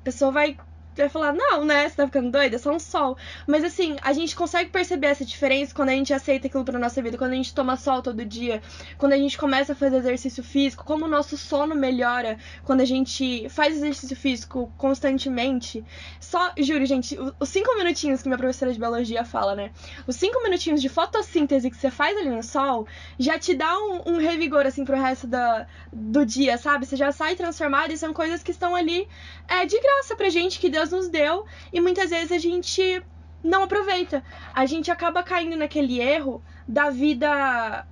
A 0.00 0.04
pessoa 0.04 0.30
vai 0.30 0.56
vai 1.02 1.08
falar, 1.08 1.32
não, 1.32 1.64
né? 1.64 1.88
Você 1.88 1.96
tá 1.96 2.06
ficando 2.06 2.30
doida? 2.30 2.56
É 2.56 2.58
só 2.58 2.72
um 2.72 2.78
sol. 2.78 3.16
Mas 3.46 3.64
assim, 3.64 3.96
a 4.02 4.12
gente 4.12 4.34
consegue 4.34 4.70
perceber 4.70 5.08
essa 5.08 5.24
diferença 5.24 5.74
quando 5.74 5.90
a 5.90 5.92
gente 5.92 6.12
aceita 6.12 6.46
aquilo 6.46 6.64
pra 6.64 6.78
nossa 6.78 7.02
vida, 7.02 7.18
quando 7.18 7.32
a 7.32 7.36
gente 7.36 7.54
toma 7.54 7.76
sol 7.76 8.02
todo 8.02 8.24
dia, 8.24 8.62
quando 8.98 9.12
a 9.12 9.16
gente 9.16 9.36
começa 9.36 9.72
a 9.72 9.76
fazer 9.76 9.96
exercício 9.96 10.42
físico, 10.42 10.84
como 10.84 11.04
o 11.04 11.08
nosso 11.08 11.36
sono 11.36 11.74
melhora 11.74 12.38
quando 12.64 12.80
a 12.80 12.84
gente 12.84 13.48
faz 13.48 13.76
exercício 13.76 14.16
físico 14.16 14.72
constantemente. 14.76 15.84
Só, 16.20 16.52
juro, 16.58 16.84
gente, 16.86 17.18
os 17.38 17.48
cinco 17.48 17.74
minutinhos 17.76 18.22
que 18.22 18.28
minha 18.28 18.38
professora 18.38 18.72
de 18.72 18.78
biologia 18.78 19.24
fala, 19.24 19.54
né? 19.54 19.70
Os 20.06 20.16
cinco 20.16 20.42
minutinhos 20.42 20.80
de 20.80 20.88
fotossíntese 20.88 21.70
que 21.70 21.76
você 21.76 21.90
faz 21.90 22.16
ali 22.16 22.30
no 22.30 22.42
sol 22.42 22.86
já 23.18 23.38
te 23.38 23.54
dá 23.54 23.76
um, 23.78 24.14
um 24.14 24.16
revigor, 24.18 24.66
assim, 24.66 24.84
pro 24.84 25.00
resto 25.00 25.26
da, 25.26 25.66
do 25.92 26.24
dia, 26.24 26.58
sabe? 26.58 26.86
Você 26.86 26.96
já 26.96 27.12
sai 27.12 27.34
transformado 27.36 27.92
e 27.92 27.96
são 27.96 28.12
coisas 28.12 28.42
que 28.42 28.50
estão 28.50 28.74
ali 28.74 29.08
é, 29.48 29.66
de 29.66 29.78
graça 29.80 30.16
pra 30.16 30.28
gente, 30.28 30.58
que 30.58 30.68
Deus 30.68 30.83
nos 30.90 31.08
deu, 31.08 31.44
e 31.72 31.80
muitas 31.80 32.10
vezes 32.10 32.32
a 32.32 32.38
gente 32.38 33.02
não 33.42 33.64
aproveita. 33.64 34.22
A 34.54 34.64
gente 34.66 34.90
acaba 34.90 35.22
caindo 35.22 35.56
naquele 35.56 36.00
erro 36.00 36.42
da 36.66 36.90
vida 36.90 37.86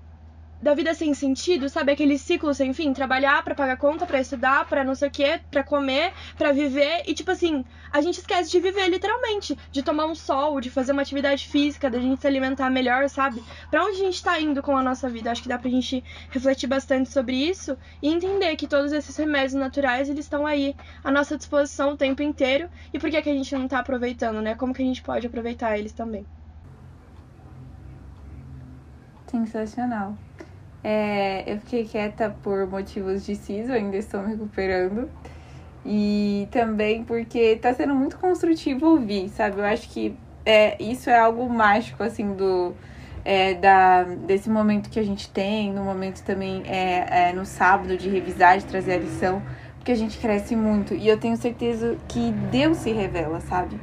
da 0.63 0.75
vida 0.75 0.95
sem 0.95 1.13
sentido, 1.15 1.69
sabe? 1.69 1.93
Aquele 1.93 2.17
ciclo 2.19 2.55
sem 2.55 2.73
fim, 2.73 2.93
trabalhar 2.93 3.43
para 3.43 3.55
pagar 3.55 3.77
conta, 3.77 4.07
para 4.07 4.21
estudar, 4.21 4.67
para 4.69 4.85
não 4.85 4.95
sei 4.95 5.09
o 5.09 5.11
quê, 5.11 5.41
para 5.51 5.65
comer, 5.65 6.13
para 6.37 6.53
viver 6.53 7.03
e 7.07 7.15
tipo 7.15 7.31
assim, 7.33 7.65
a 7.91 8.01
gente 8.01 8.19
esquece 8.19 8.51
de 8.51 8.61
viver 8.61 8.89
literalmente, 8.89 9.57
de 9.73 9.83
tomar 9.83 10.07
um 10.07 10.15
sol, 10.15 10.61
de 10.61 10.71
fazer 10.71 10.93
uma 10.93 11.03
atividade 11.03 11.47
física, 11.49 11.91
da 11.91 11.99
gente 11.99 12.21
se 12.21 12.27
alimentar 12.27 12.71
melhor, 12.71 13.09
sabe? 13.09 13.45
Para 13.71 13.85
onde 13.85 13.97
a 13.97 14.05
gente 14.05 14.23
tá 14.23 14.41
indo 14.41 14.63
com 14.63 14.77
a 14.77 14.83
nossa 14.83 15.09
vida? 15.11 15.31
Acho 15.31 15.43
que 15.43 15.49
dá 15.49 15.59
pra 15.59 15.71
gente 15.71 16.05
refletir 16.31 16.67
bastante 16.69 17.11
sobre 17.11 17.37
isso 17.37 17.77
e 18.01 18.09
entender 18.09 18.55
que 18.57 18.69
todos 18.69 18.93
esses 18.93 19.17
remédios 19.17 19.55
naturais, 19.55 20.09
eles 20.09 20.25
estão 20.27 20.47
aí 20.47 20.77
à 21.03 21.11
nossa 21.11 21.37
disposição 21.37 21.93
o 21.93 21.97
tempo 21.97 22.23
inteiro 22.23 22.69
e 22.93 22.99
por 22.99 23.11
que 23.11 23.21
que 23.23 23.31
a 23.31 23.35
gente 23.35 23.55
não 23.55 23.67
tá 23.69 23.79
aproveitando, 23.81 24.41
né? 24.43 24.55
Como 24.55 24.73
que 24.75 24.83
a 24.83 24.85
gente 24.87 25.03
pode 25.03 25.27
aproveitar 25.27 25.77
eles 25.79 25.93
também? 25.93 26.29
Sensacional. 29.27 30.23
É, 30.85 31.45
eu 31.47 31.59
fiquei 31.59 31.85
quieta 31.85 32.35
por 32.43 32.67
motivos 32.67 33.25
de 33.25 33.37
siso, 33.37 33.73
ainda 33.73 33.97
estou 33.97 34.23
me 34.23 34.33
recuperando. 34.33 35.09
E 35.85 36.49
também 36.51 37.03
porque 37.05 37.57
tá 37.57 37.75
sendo 37.75 37.95
muito 37.95 38.17
construtivo 38.19 38.87
ouvir, 38.87 39.29
sabe? 39.29 39.59
Eu 39.59 39.65
acho 39.65 39.89
que 39.89 40.17
é, 40.45 40.81
isso 40.83 41.11
é 41.11 41.19
algo 41.19 41.49
mágico, 41.49 42.03
assim, 42.03 42.35
do. 42.35 42.75
É, 43.25 43.55
da, 43.55 44.03
desse 44.03 44.51
momento 44.51 44.91
que 44.91 44.99
a 44.99 45.03
gente 45.05 45.31
tem, 45.31 45.73
no 45.73 45.85
momento 45.85 46.25
também 46.25 46.65
é, 46.67 47.29
é, 47.29 47.33
no 47.33 47.47
sábado 47.47 47.97
de 47.97 48.09
revisar, 48.09 48.59
de 48.59 48.65
trazer 48.65 48.95
a 48.95 48.99
lição, 48.99 49.41
porque 49.77 49.93
a 49.93 49.95
gente 49.95 50.19
cresce 50.19 50.57
muito. 50.57 50.93
E 50.93 51.07
eu 51.07 51.17
tenho 51.17 51.37
certeza 51.37 51.97
que 52.09 52.33
Deus 52.51 52.79
se 52.79 52.91
revela, 52.91 53.41
sabe? 53.41 53.79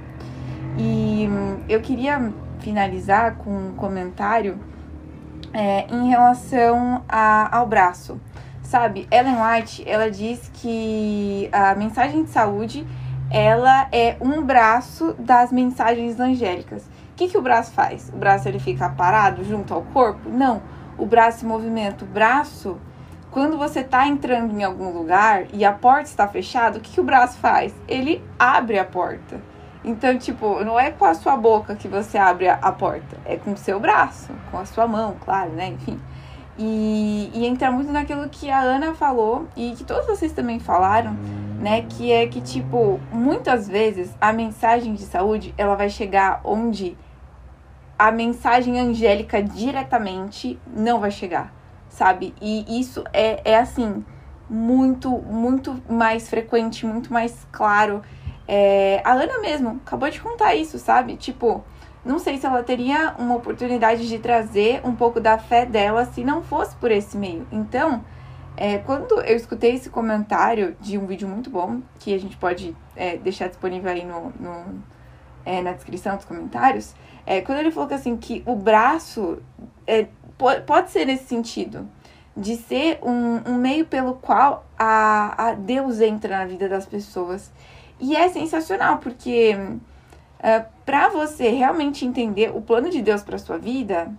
E 0.78 1.26
hum, 1.30 1.58
eu 1.70 1.80
queria 1.80 2.34
finalizar 2.60 3.38
com 3.38 3.50
um 3.50 3.74
comentário 3.76 4.60
é, 5.54 5.86
em 5.90 6.10
relação 6.10 7.04
a, 7.08 7.58
ao 7.58 7.66
braço. 7.66 8.20
Sabe, 8.64 9.08
Ellen 9.10 9.38
White, 9.42 9.84
ela 9.88 10.12
diz 10.12 10.50
que 10.54 11.50
a 11.52 11.74
mensagem 11.74 12.24
de 12.24 12.30
saúde, 12.30 12.86
ela 13.32 13.88
é 13.92 14.16
um 14.22 14.44
braço 14.44 15.16
das 15.18 15.52
mensagens 15.52 16.20
angélicas. 16.20 16.84
O 16.84 17.16
que, 17.16 17.28
que 17.28 17.38
o 17.38 17.42
braço 17.42 17.72
faz? 17.72 18.10
O 18.14 18.18
braço 18.18 18.48
ele 18.48 18.60
fica 18.60 18.88
parado 18.90 19.44
junto 19.44 19.74
ao 19.74 19.82
corpo? 19.82 20.30
Não. 20.30 20.62
O 20.98 21.06
braço 21.06 21.40
se 21.40 21.46
movimenta. 21.46 22.06
O 22.06 22.08
braço, 22.08 22.78
quando 23.32 23.58
você 23.58 23.80
está 23.80 24.08
entrando 24.08 24.58
em 24.58 24.64
algum 24.64 24.92
lugar 24.92 25.46
e 25.52 25.66
a 25.66 25.74
porta 25.74 26.04
está 26.04 26.28
fechada, 26.28 26.78
o 26.78 26.82
que, 26.82 26.92
que 26.92 27.02
o 27.02 27.04
braço 27.04 27.38
faz? 27.40 27.74
Ele 27.88 28.24
abre 28.38 28.78
a 28.78 28.86
porta. 28.86 29.42
Então, 29.84 30.18
tipo, 30.18 30.64
não 30.64 30.80
é 30.80 30.92
com 30.92 31.06
a 31.06 31.14
sua 31.14 31.38
boca 31.38 31.76
que 31.76 31.88
você 31.88 32.18
abre 32.18 32.50
a, 32.50 32.72
porta, 32.72 33.18
é 33.26 33.38
com 33.38 33.54
o 33.54 33.58
seu 33.58 33.80
braço, 33.80 34.30
com 34.52 34.58
a 34.58 34.66
sua 34.66 34.88
mão, 34.88 35.16
claro, 35.24 35.52
né? 35.52 35.70
Enfim. 35.70 36.00
E, 36.58 37.32
e 37.34 37.46
entra 37.46 37.72
muito 37.72 37.90
naquilo 37.90 38.28
que 38.28 38.52
a 38.52 38.60
Ana 38.60 38.94
falou 38.94 39.48
e 39.56 39.72
que 39.78 39.86
todos 39.86 40.06
vocês 40.06 40.34
também 40.34 40.60
falaram, 40.60 41.14
né? 41.60 41.84
Que 41.84 42.12
é 42.12 42.28
que, 42.28 42.42
tipo, 42.42 43.00
muitas 43.12 43.70
vezes 43.70 44.14
a 44.20 44.34
mensagem 44.34 44.94
de 44.94 45.04
saúde 45.04 45.54
ela 45.58 45.76
vai 45.76 45.90
chegar 45.90 46.42
onde 46.44 46.98
a 47.98 48.12
mensagem 48.12 48.80
angélica 48.80 49.42
diretamente 49.42 50.60
não 50.68 51.00
vai 51.00 51.12
chegar, 51.12 51.54
sabe? 51.88 52.34
E 52.42 52.80
isso 52.80 53.06
é, 53.14 53.42
é 53.46 53.58
assim, 53.58 54.04
muito, 54.50 55.10
muito 55.10 55.82
mais 55.90 56.30
frequente, 56.30 56.86
muito 56.86 57.12
mais 57.14 57.48
claro 57.52 58.02
é, 58.52 59.00
a 59.04 59.12
Ana 59.12 59.38
mesmo 59.42 59.80
acabou 59.86 60.10
de 60.10 60.20
contar 60.20 60.56
isso, 60.56 60.80
sabe? 60.80 61.16
Tipo, 61.16 61.64
não 62.04 62.18
sei 62.18 62.40
se 62.40 62.48
ela 62.48 62.64
teria 62.64 63.14
uma 63.20 63.36
oportunidade 63.36 64.08
de 64.08 64.18
trazer 64.18 64.82
um 64.84 64.96
pouco 64.96 65.20
da 65.20 65.38
fé 65.38 65.68
dela 65.68 66.06
se 66.06 66.24
não 66.24 66.42
fosse 66.42 66.76
por 66.78 66.90
esse 66.90 67.16
meio. 67.16 67.46
Então, 67.52 68.04
é, 68.58 68.80
quando 68.80 69.22
eu 69.22 69.36
escutei 69.36 69.76
esse 69.76 69.92
comentário 69.92 70.76
de 70.82 70.98
um 70.98 71.06
vídeo 71.06 71.28
muito 71.28 71.52
bom, 71.52 71.80
que 72.00 72.12
a 72.12 72.20
gente 72.20 72.38
pode 72.38 72.76
é, 72.96 73.18
deixar 73.18 73.50
disponível 73.50 73.92
aí 73.92 74.04
no, 74.04 74.34
no 74.40 74.84
é, 75.46 75.62
na 75.62 75.74
descrição 75.74 76.16
dos 76.16 76.26
comentários, 76.26 76.96
é, 77.28 77.42
quando 77.42 77.60
ele 77.60 77.70
falou 77.70 77.88
que 77.88 77.94
assim, 77.94 78.18
que 78.18 78.42
o 78.48 78.56
braço 78.56 79.44
é, 79.86 80.08
pode, 80.66 80.90
ser 80.90 81.06
nesse 81.06 81.26
sentido, 81.26 81.88
de 82.36 82.56
ser 82.56 82.98
um, 83.04 83.52
um 83.52 83.56
meio 83.60 83.86
pelo 83.86 84.16
qual 84.16 84.66
a, 84.76 85.50
a 85.50 85.54
Deus 85.54 86.02
entra 86.02 86.40
na 86.40 86.46
vida 86.46 86.68
das 86.68 86.88
pessoas. 86.88 87.52
E 88.00 88.16
é 88.16 88.30
sensacional, 88.30 88.98
porque 88.98 89.56
uh, 89.56 89.80
é, 90.42 90.66
para 90.86 91.10
você 91.10 91.50
realmente 91.50 92.06
entender 92.06 92.52
o 92.56 92.62
plano 92.62 92.90
de 92.90 93.02
Deus 93.02 93.22
para 93.22 93.38
sua 93.38 93.58
vida, 93.58 94.12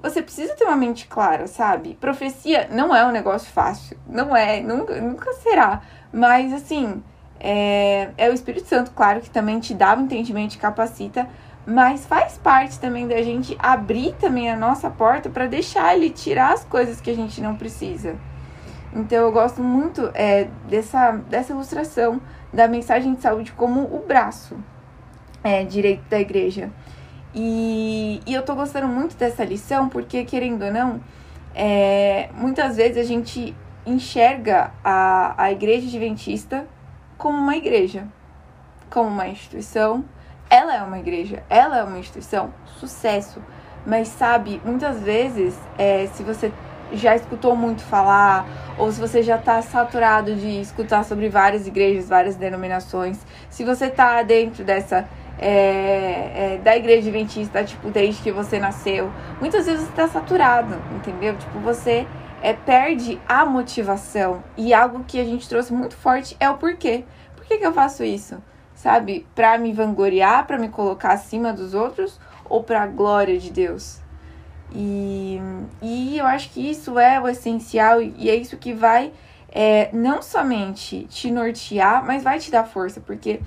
você 0.00 0.22
precisa 0.22 0.54
ter 0.54 0.64
uma 0.64 0.76
mente 0.76 1.06
clara, 1.06 1.46
sabe? 1.46 1.96
Profecia 2.00 2.68
não 2.70 2.94
é 2.94 3.04
um 3.04 3.10
negócio 3.10 3.50
fácil, 3.50 3.96
não 4.06 4.36
é, 4.36 4.60
nunca, 4.60 5.00
nunca 5.00 5.32
será. 5.34 5.82
Mas 6.12 6.52
assim, 6.52 7.02
é, 7.40 8.10
é 8.16 8.30
o 8.30 8.32
Espírito 8.32 8.68
Santo, 8.68 8.92
claro, 8.92 9.20
que 9.20 9.30
também 9.30 9.58
te 9.58 9.74
dá 9.74 9.96
o 9.96 10.00
entendimento 10.00 10.54
e 10.54 10.58
capacita, 10.58 11.28
mas 11.66 12.06
faz 12.06 12.38
parte 12.38 12.78
também 12.78 13.08
da 13.08 13.20
gente 13.22 13.56
abrir 13.58 14.14
também 14.14 14.50
a 14.50 14.56
nossa 14.56 14.90
porta 14.90 15.28
para 15.28 15.46
deixar 15.46 15.96
ele 15.96 16.10
tirar 16.10 16.52
as 16.52 16.64
coisas 16.64 17.00
que 17.00 17.10
a 17.10 17.14
gente 17.14 17.40
não 17.40 17.56
precisa. 17.56 18.16
Então 18.94 19.18
eu 19.18 19.32
gosto 19.32 19.62
muito 19.62 20.10
é, 20.14 20.48
dessa, 20.68 21.12
dessa 21.12 21.52
ilustração 21.52 22.20
da 22.54 22.68
mensagem 22.68 23.14
de 23.14 23.20
saúde 23.20 23.52
como 23.52 23.82
o 23.82 24.04
braço 24.06 24.56
é, 25.42 25.64
direito 25.64 26.08
da 26.08 26.20
igreja. 26.20 26.70
E, 27.34 28.22
e 28.24 28.32
eu 28.32 28.42
tô 28.42 28.54
gostando 28.54 28.86
muito 28.86 29.16
dessa 29.16 29.44
lição 29.44 29.88
porque, 29.88 30.24
querendo 30.24 30.64
ou 30.64 30.72
não, 30.72 31.00
é, 31.54 32.30
muitas 32.34 32.76
vezes 32.76 32.96
a 32.96 33.02
gente 33.02 33.54
enxerga 33.84 34.72
a, 34.82 35.34
a 35.36 35.52
igreja 35.52 35.88
adventista 35.88 36.66
como 37.18 37.36
uma 37.36 37.56
igreja, 37.56 38.06
como 38.88 39.08
uma 39.08 39.26
instituição. 39.26 40.04
Ela 40.48 40.76
é 40.76 40.82
uma 40.82 40.98
igreja, 40.98 41.42
ela 41.50 41.78
é 41.78 41.82
uma 41.82 41.98
instituição, 41.98 42.54
sucesso. 42.78 43.42
Mas 43.84 44.08
sabe, 44.08 44.62
muitas 44.64 45.00
vezes, 45.00 45.58
é, 45.76 46.06
se 46.06 46.22
você 46.22 46.52
já 46.96 47.14
escutou 47.16 47.54
muito 47.56 47.82
falar, 47.82 48.46
ou 48.78 48.90
se 48.90 49.00
você 49.00 49.22
já 49.22 49.36
está 49.36 49.60
saturado 49.62 50.34
de 50.34 50.60
escutar 50.60 51.04
sobre 51.04 51.28
várias 51.28 51.66
igrejas, 51.66 52.08
várias 52.08 52.36
denominações, 52.36 53.18
se 53.50 53.64
você 53.64 53.86
está 53.86 54.22
dentro 54.22 54.64
dessa 54.64 55.08
é, 55.38 56.54
é, 56.54 56.60
da 56.62 56.76
igreja 56.76 57.08
adventista, 57.08 57.64
tipo, 57.64 57.90
desde 57.90 58.22
que 58.22 58.30
você 58.30 58.58
nasceu, 58.58 59.10
muitas 59.40 59.66
vezes 59.66 59.82
você 59.82 59.90
está 59.90 60.08
saturado, 60.08 60.74
entendeu? 60.96 61.36
Tipo, 61.36 61.58
você 61.58 62.06
é, 62.42 62.52
perde 62.52 63.20
a 63.28 63.44
motivação. 63.44 64.44
E 64.56 64.72
algo 64.72 65.04
que 65.04 65.18
a 65.18 65.24
gente 65.24 65.48
trouxe 65.48 65.72
muito 65.72 65.96
forte 65.96 66.36
é 66.38 66.48
o 66.48 66.56
porquê. 66.56 67.04
Por 67.34 67.44
que, 67.44 67.58
que 67.58 67.66
eu 67.66 67.72
faço 67.72 68.04
isso? 68.04 68.42
Sabe? 68.74 69.26
Para 69.34 69.58
me 69.58 69.72
vangloriar, 69.72 70.46
para 70.46 70.58
me 70.58 70.68
colocar 70.68 71.12
acima 71.12 71.52
dos 71.52 71.74
outros 71.74 72.20
ou 72.44 72.62
para 72.62 72.82
a 72.82 72.86
glória 72.86 73.38
de 73.38 73.50
Deus? 73.50 74.03
E, 74.72 75.40
e 75.82 76.18
eu 76.18 76.26
acho 76.26 76.50
que 76.50 76.70
isso 76.70 76.98
é 76.98 77.20
o 77.20 77.28
essencial 77.28 78.02
e 78.02 78.28
é 78.28 78.34
isso 78.34 78.56
que 78.56 78.72
vai 78.72 79.12
é, 79.50 79.88
não 79.92 80.20
somente 80.20 81.06
te 81.08 81.30
nortear, 81.30 82.04
mas 82.04 82.22
vai 82.22 82.38
te 82.38 82.50
dar 82.50 82.64
força, 82.64 83.00
porque 83.00 83.40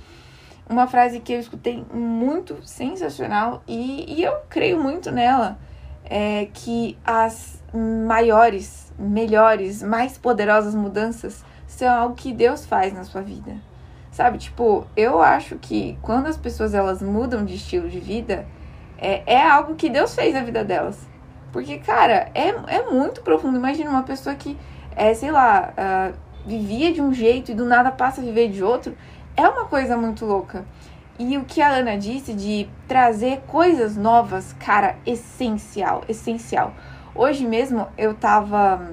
uma 0.68 0.86
frase 0.86 1.20
que 1.20 1.32
eu 1.32 1.40
escutei 1.40 1.84
muito 1.92 2.56
sensacional 2.62 3.62
e, 3.66 4.14
e 4.18 4.22
eu 4.22 4.34
creio 4.48 4.82
muito 4.82 5.10
nela 5.10 5.58
é 6.04 6.48
que 6.52 6.96
as 7.04 7.62
maiores, 8.06 8.92
melhores, 8.98 9.82
mais 9.82 10.16
poderosas 10.16 10.74
mudanças 10.74 11.44
são 11.66 11.88
algo 11.88 12.14
que 12.14 12.32
Deus 12.32 12.64
faz 12.64 12.94
na 12.94 13.04
sua 13.04 13.20
vida. 13.20 13.56
Sabe, 14.10 14.38
tipo, 14.38 14.86
eu 14.96 15.20
acho 15.20 15.56
que 15.56 15.98
quando 16.00 16.26
as 16.26 16.36
pessoas 16.36 16.72
elas 16.72 17.02
mudam 17.02 17.44
de 17.44 17.56
estilo 17.56 17.88
de 17.88 18.00
vida, 18.00 18.46
é, 18.98 19.22
é 19.26 19.42
algo 19.42 19.74
que 19.74 19.88
Deus 19.88 20.14
fez 20.14 20.34
na 20.34 20.42
vida 20.42 20.64
delas. 20.64 20.98
Porque, 21.52 21.78
cara, 21.78 22.30
é, 22.34 22.48
é 22.48 22.90
muito 22.90 23.22
profundo. 23.22 23.56
Imagina 23.56 23.90
uma 23.90 24.02
pessoa 24.02 24.34
que, 24.34 24.56
é, 24.94 25.14
sei 25.14 25.30
lá, 25.30 25.72
uh, 25.72 26.14
vivia 26.46 26.92
de 26.92 27.00
um 27.00 27.12
jeito 27.12 27.52
e 27.52 27.54
do 27.54 27.64
nada 27.64 27.90
passa 27.90 28.20
a 28.20 28.24
viver 28.24 28.48
de 28.50 28.62
outro. 28.62 28.96
É 29.36 29.48
uma 29.48 29.64
coisa 29.64 29.96
muito 29.96 30.26
louca. 30.26 30.64
E 31.18 31.36
o 31.36 31.44
que 31.44 31.60
a 31.60 31.70
Ana 31.70 31.96
disse 31.96 32.32
de 32.32 32.68
trazer 32.86 33.42
coisas 33.46 33.96
novas, 33.96 34.52
cara, 34.52 34.96
essencial, 35.04 36.04
essencial. 36.08 36.72
Hoje 37.14 37.44
mesmo 37.46 37.88
eu 37.96 38.14
tava 38.14 38.88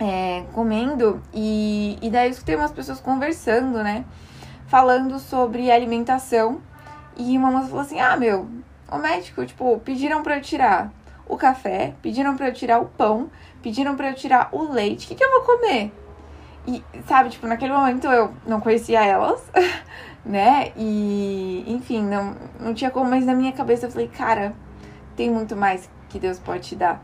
é, 0.00 0.42
comendo 0.52 1.22
e, 1.32 1.96
e 2.02 2.10
daí 2.10 2.26
eu 2.26 2.32
escutei 2.32 2.56
umas 2.56 2.72
pessoas 2.72 3.00
conversando, 3.00 3.82
né? 3.82 4.04
Falando 4.66 5.18
sobre 5.18 5.70
alimentação. 5.70 6.60
E 7.16 7.36
uma 7.38 7.50
moça 7.50 7.68
falou 7.68 7.82
assim: 7.82 8.00
Ah, 8.00 8.16
meu, 8.16 8.48
o 8.90 8.98
médico, 8.98 9.44
tipo, 9.44 9.78
pediram 9.80 10.22
para 10.22 10.36
eu 10.36 10.42
tirar 10.42 10.92
o 11.26 11.36
café, 11.36 11.94
pediram 12.00 12.36
para 12.36 12.48
eu 12.48 12.54
tirar 12.54 12.80
o 12.80 12.86
pão, 12.86 13.30
pediram 13.62 13.94
para 13.96 14.10
eu 14.10 14.14
tirar 14.14 14.48
o 14.52 14.72
leite. 14.72 15.04
O 15.04 15.08
que, 15.08 15.14
que 15.14 15.24
eu 15.24 15.30
vou 15.30 15.42
comer? 15.42 15.92
E, 16.66 16.82
sabe, 17.06 17.30
tipo, 17.30 17.46
naquele 17.46 17.72
momento 17.72 18.06
eu 18.06 18.32
não 18.46 18.60
conhecia 18.60 19.04
elas, 19.04 19.42
né? 20.24 20.72
E, 20.76 21.64
enfim, 21.66 22.02
não, 22.02 22.34
não 22.58 22.74
tinha 22.74 22.90
como, 22.90 23.10
mas 23.10 23.24
na 23.24 23.34
minha 23.34 23.52
cabeça 23.52 23.86
eu 23.86 23.90
falei, 23.90 24.08
cara, 24.08 24.54
tem 25.16 25.30
muito 25.30 25.56
mais 25.56 25.88
que 26.08 26.18
Deus 26.18 26.38
pode 26.38 26.68
te 26.68 26.76
dar. 26.76 27.02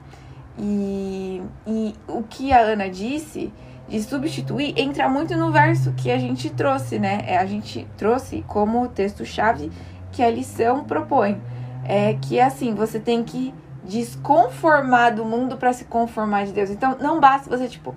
E, 0.58 1.42
e 1.66 1.94
o 2.06 2.22
que 2.22 2.52
a 2.52 2.60
Ana 2.60 2.88
disse 2.88 3.52
de 3.88 4.02
substituir 4.02 4.74
entra 4.78 5.08
muito 5.08 5.36
no 5.36 5.50
verso 5.50 5.92
que 5.92 6.10
a 6.10 6.18
gente 6.18 6.48
trouxe, 6.50 6.98
né? 6.98 7.24
É, 7.26 7.36
a 7.36 7.44
gente 7.44 7.86
trouxe 7.96 8.44
como 8.46 8.88
texto-chave 8.88 9.70
que 10.12 10.22
a 10.22 10.30
lição 10.30 10.84
propõe. 10.84 11.40
É 11.84 12.14
que 12.14 12.40
assim, 12.40 12.74
você 12.74 12.98
tem 12.98 13.22
que 13.22 13.54
desconformar 13.84 15.14
do 15.14 15.24
mundo 15.24 15.56
para 15.56 15.72
se 15.72 15.84
conformar 15.84 16.46
de 16.46 16.52
Deus. 16.52 16.70
Então, 16.70 16.96
não 17.00 17.20
basta 17.20 17.54
você, 17.54 17.68
tipo, 17.68 17.94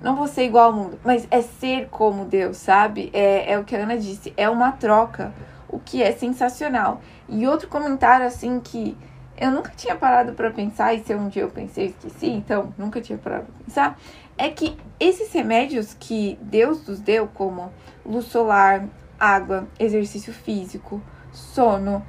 não 0.00 0.14
vou 0.14 0.28
ser 0.28 0.44
igual 0.44 0.66
ao 0.66 0.72
mundo, 0.72 0.98
mas 1.04 1.26
é 1.30 1.42
ser 1.42 1.88
como 1.90 2.24
Deus, 2.24 2.56
sabe? 2.56 3.10
É, 3.12 3.52
é 3.52 3.58
o 3.58 3.64
que 3.64 3.74
a 3.74 3.80
Ana 3.80 3.96
disse, 3.96 4.32
é 4.36 4.48
uma 4.48 4.72
troca, 4.72 5.32
o 5.68 5.78
que 5.78 6.02
é 6.02 6.12
sensacional. 6.12 7.00
E 7.28 7.46
outro 7.46 7.68
comentário, 7.68 8.26
assim, 8.26 8.60
que 8.60 8.96
eu 9.36 9.50
nunca 9.50 9.72
tinha 9.74 9.96
parado 9.96 10.32
para 10.34 10.50
pensar, 10.50 10.94
e 10.94 11.02
se 11.02 11.14
um 11.14 11.28
dia 11.28 11.42
eu 11.42 11.50
pensei, 11.50 11.86
esqueci, 11.86 12.28
então 12.28 12.72
nunca 12.78 13.00
tinha 13.00 13.18
parado 13.18 13.46
pra 13.46 13.64
pensar, 13.64 13.98
é 14.38 14.48
que 14.48 14.76
esses 15.00 15.32
remédios 15.32 15.96
que 15.98 16.38
Deus 16.42 16.86
nos 16.86 17.00
deu, 17.00 17.28
como 17.34 17.72
luz 18.06 18.26
solar, 18.26 18.84
água, 19.18 19.66
exercício 19.78 20.32
físico, 20.32 21.00
sono, 21.32 22.04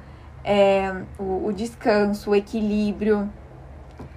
é, 0.46 1.02
o, 1.18 1.48
o 1.48 1.52
descanso, 1.52 2.30
o 2.30 2.34
equilíbrio, 2.34 3.28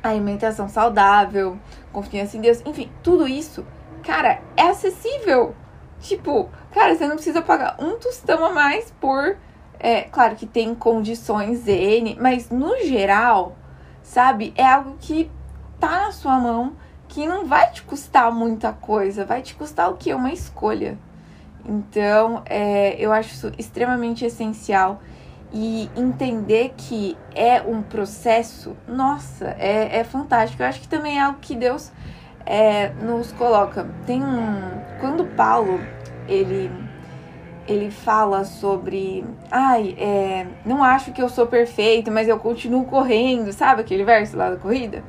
a 0.01 0.09
alimentação 0.09 0.69
saudável, 0.69 1.57
confiança 1.91 2.37
em 2.37 2.41
Deus, 2.41 2.61
enfim, 2.65 2.89
tudo 3.03 3.27
isso, 3.27 3.65
cara, 4.03 4.39
é 4.55 4.69
acessível. 4.69 5.55
Tipo, 5.99 6.49
cara, 6.71 6.95
você 6.95 7.05
não 7.05 7.15
precisa 7.15 7.41
pagar 7.41 7.75
um 7.79 7.97
tostão 7.97 8.45
a 8.45 8.51
mais 8.53 8.89
por 9.01 9.35
é, 9.79 10.01
claro 10.01 10.35
que 10.35 10.45
tem 10.45 10.75
condições 10.75 11.65
N, 11.65 12.17
mas 12.19 12.49
no 12.49 12.77
geral, 12.83 13.55
sabe, 14.03 14.53
é 14.57 14.65
algo 14.65 14.97
que 14.99 15.31
tá 15.79 16.07
na 16.07 16.11
sua 16.11 16.37
mão, 16.37 16.73
que 17.07 17.25
não 17.25 17.45
vai 17.45 17.71
te 17.71 17.81
custar 17.83 18.29
muita 18.31 18.73
coisa, 18.73 19.23
vai 19.25 19.41
te 19.41 19.55
custar 19.55 19.89
o 19.89 19.95
que? 19.95 20.13
Uma 20.13 20.33
escolha. 20.33 20.97
Então, 21.65 22.43
é, 22.45 22.95
eu 22.99 23.13
acho 23.13 23.33
isso 23.33 23.51
extremamente 23.57 24.25
essencial. 24.25 25.01
E 25.51 25.89
entender 25.95 26.73
que 26.77 27.17
é 27.33 27.62
um 27.62 27.81
processo, 27.81 28.77
nossa, 28.88 29.55
é, 29.57 29.99
é 29.99 30.03
fantástico. 30.03 30.62
Eu 30.62 30.67
acho 30.67 30.81
que 30.81 30.88
também 30.88 31.17
é 31.17 31.21
algo 31.21 31.39
que 31.39 31.55
Deus 31.55 31.91
é, 32.45 32.89
nos 32.89 33.31
coloca. 33.31 33.88
Tem 34.05 34.23
um. 34.23 34.79
Quando 34.99 35.25
Paulo 35.35 35.79
ele 36.27 36.69
ele 37.69 37.91
fala 37.91 38.43
sobre. 38.43 39.23
Ai, 39.51 39.95
é, 39.97 40.47
não 40.65 40.83
acho 40.83 41.12
que 41.12 41.21
eu 41.21 41.29
sou 41.29 41.45
perfeito, 41.45 42.12
mas 42.12 42.27
eu 42.27 42.39
continuo 42.39 42.85
correndo, 42.85 43.53
sabe 43.53 43.81
aquele 43.81 44.03
verso 44.03 44.35
lá 44.35 44.49
da 44.49 44.57
corrida? 44.57 45.03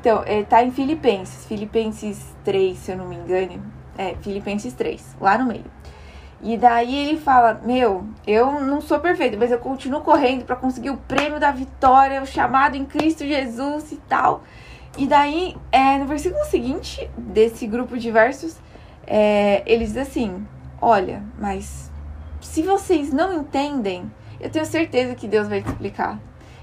Então, 0.00 0.22
é, 0.24 0.42
tá 0.42 0.64
em 0.64 0.70
Filipenses, 0.70 1.44
Filipenses 1.44 2.34
3, 2.42 2.76
se 2.78 2.92
eu 2.92 2.96
não 2.96 3.06
me 3.06 3.16
engano. 3.16 3.62
É, 3.98 4.14
Filipenses 4.22 4.72
3, 4.72 5.16
lá 5.20 5.36
no 5.36 5.44
meio. 5.44 5.64
E 6.42 6.56
daí 6.56 7.08
ele 7.08 7.18
fala: 7.18 7.60
Meu, 7.64 8.04
eu 8.26 8.60
não 8.60 8.80
sou 8.80 8.98
perfeito, 8.98 9.36
mas 9.38 9.50
eu 9.50 9.58
continuo 9.58 10.00
correndo 10.00 10.44
para 10.44 10.56
conseguir 10.56 10.90
o 10.90 10.96
prêmio 10.96 11.38
da 11.38 11.50
vitória, 11.50 12.22
o 12.22 12.26
chamado 12.26 12.76
em 12.76 12.84
Cristo 12.84 13.26
Jesus 13.26 13.92
e 13.92 13.96
tal. 13.96 14.42
E 14.96 15.06
daí, 15.06 15.56
é, 15.70 15.98
no 15.98 16.06
versículo 16.06 16.44
seguinte 16.46 17.08
desse 17.16 17.66
grupo 17.66 17.96
de 17.96 18.10
versos, 18.10 18.56
é, 19.06 19.62
ele 19.66 19.84
diz 19.84 19.96
assim: 19.96 20.46
Olha, 20.80 21.22
mas 21.38 21.90
se 22.40 22.62
vocês 22.62 23.12
não 23.12 23.34
entendem, 23.34 24.10
eu 24.40 24.48
tenho 24.48 24.64
certeza 24.64 25.14
que 25.14 25.28
Deus 25.28 25.46
vai 25.46 25.62
te 25.62 25.68
explicar. 25.68 26.18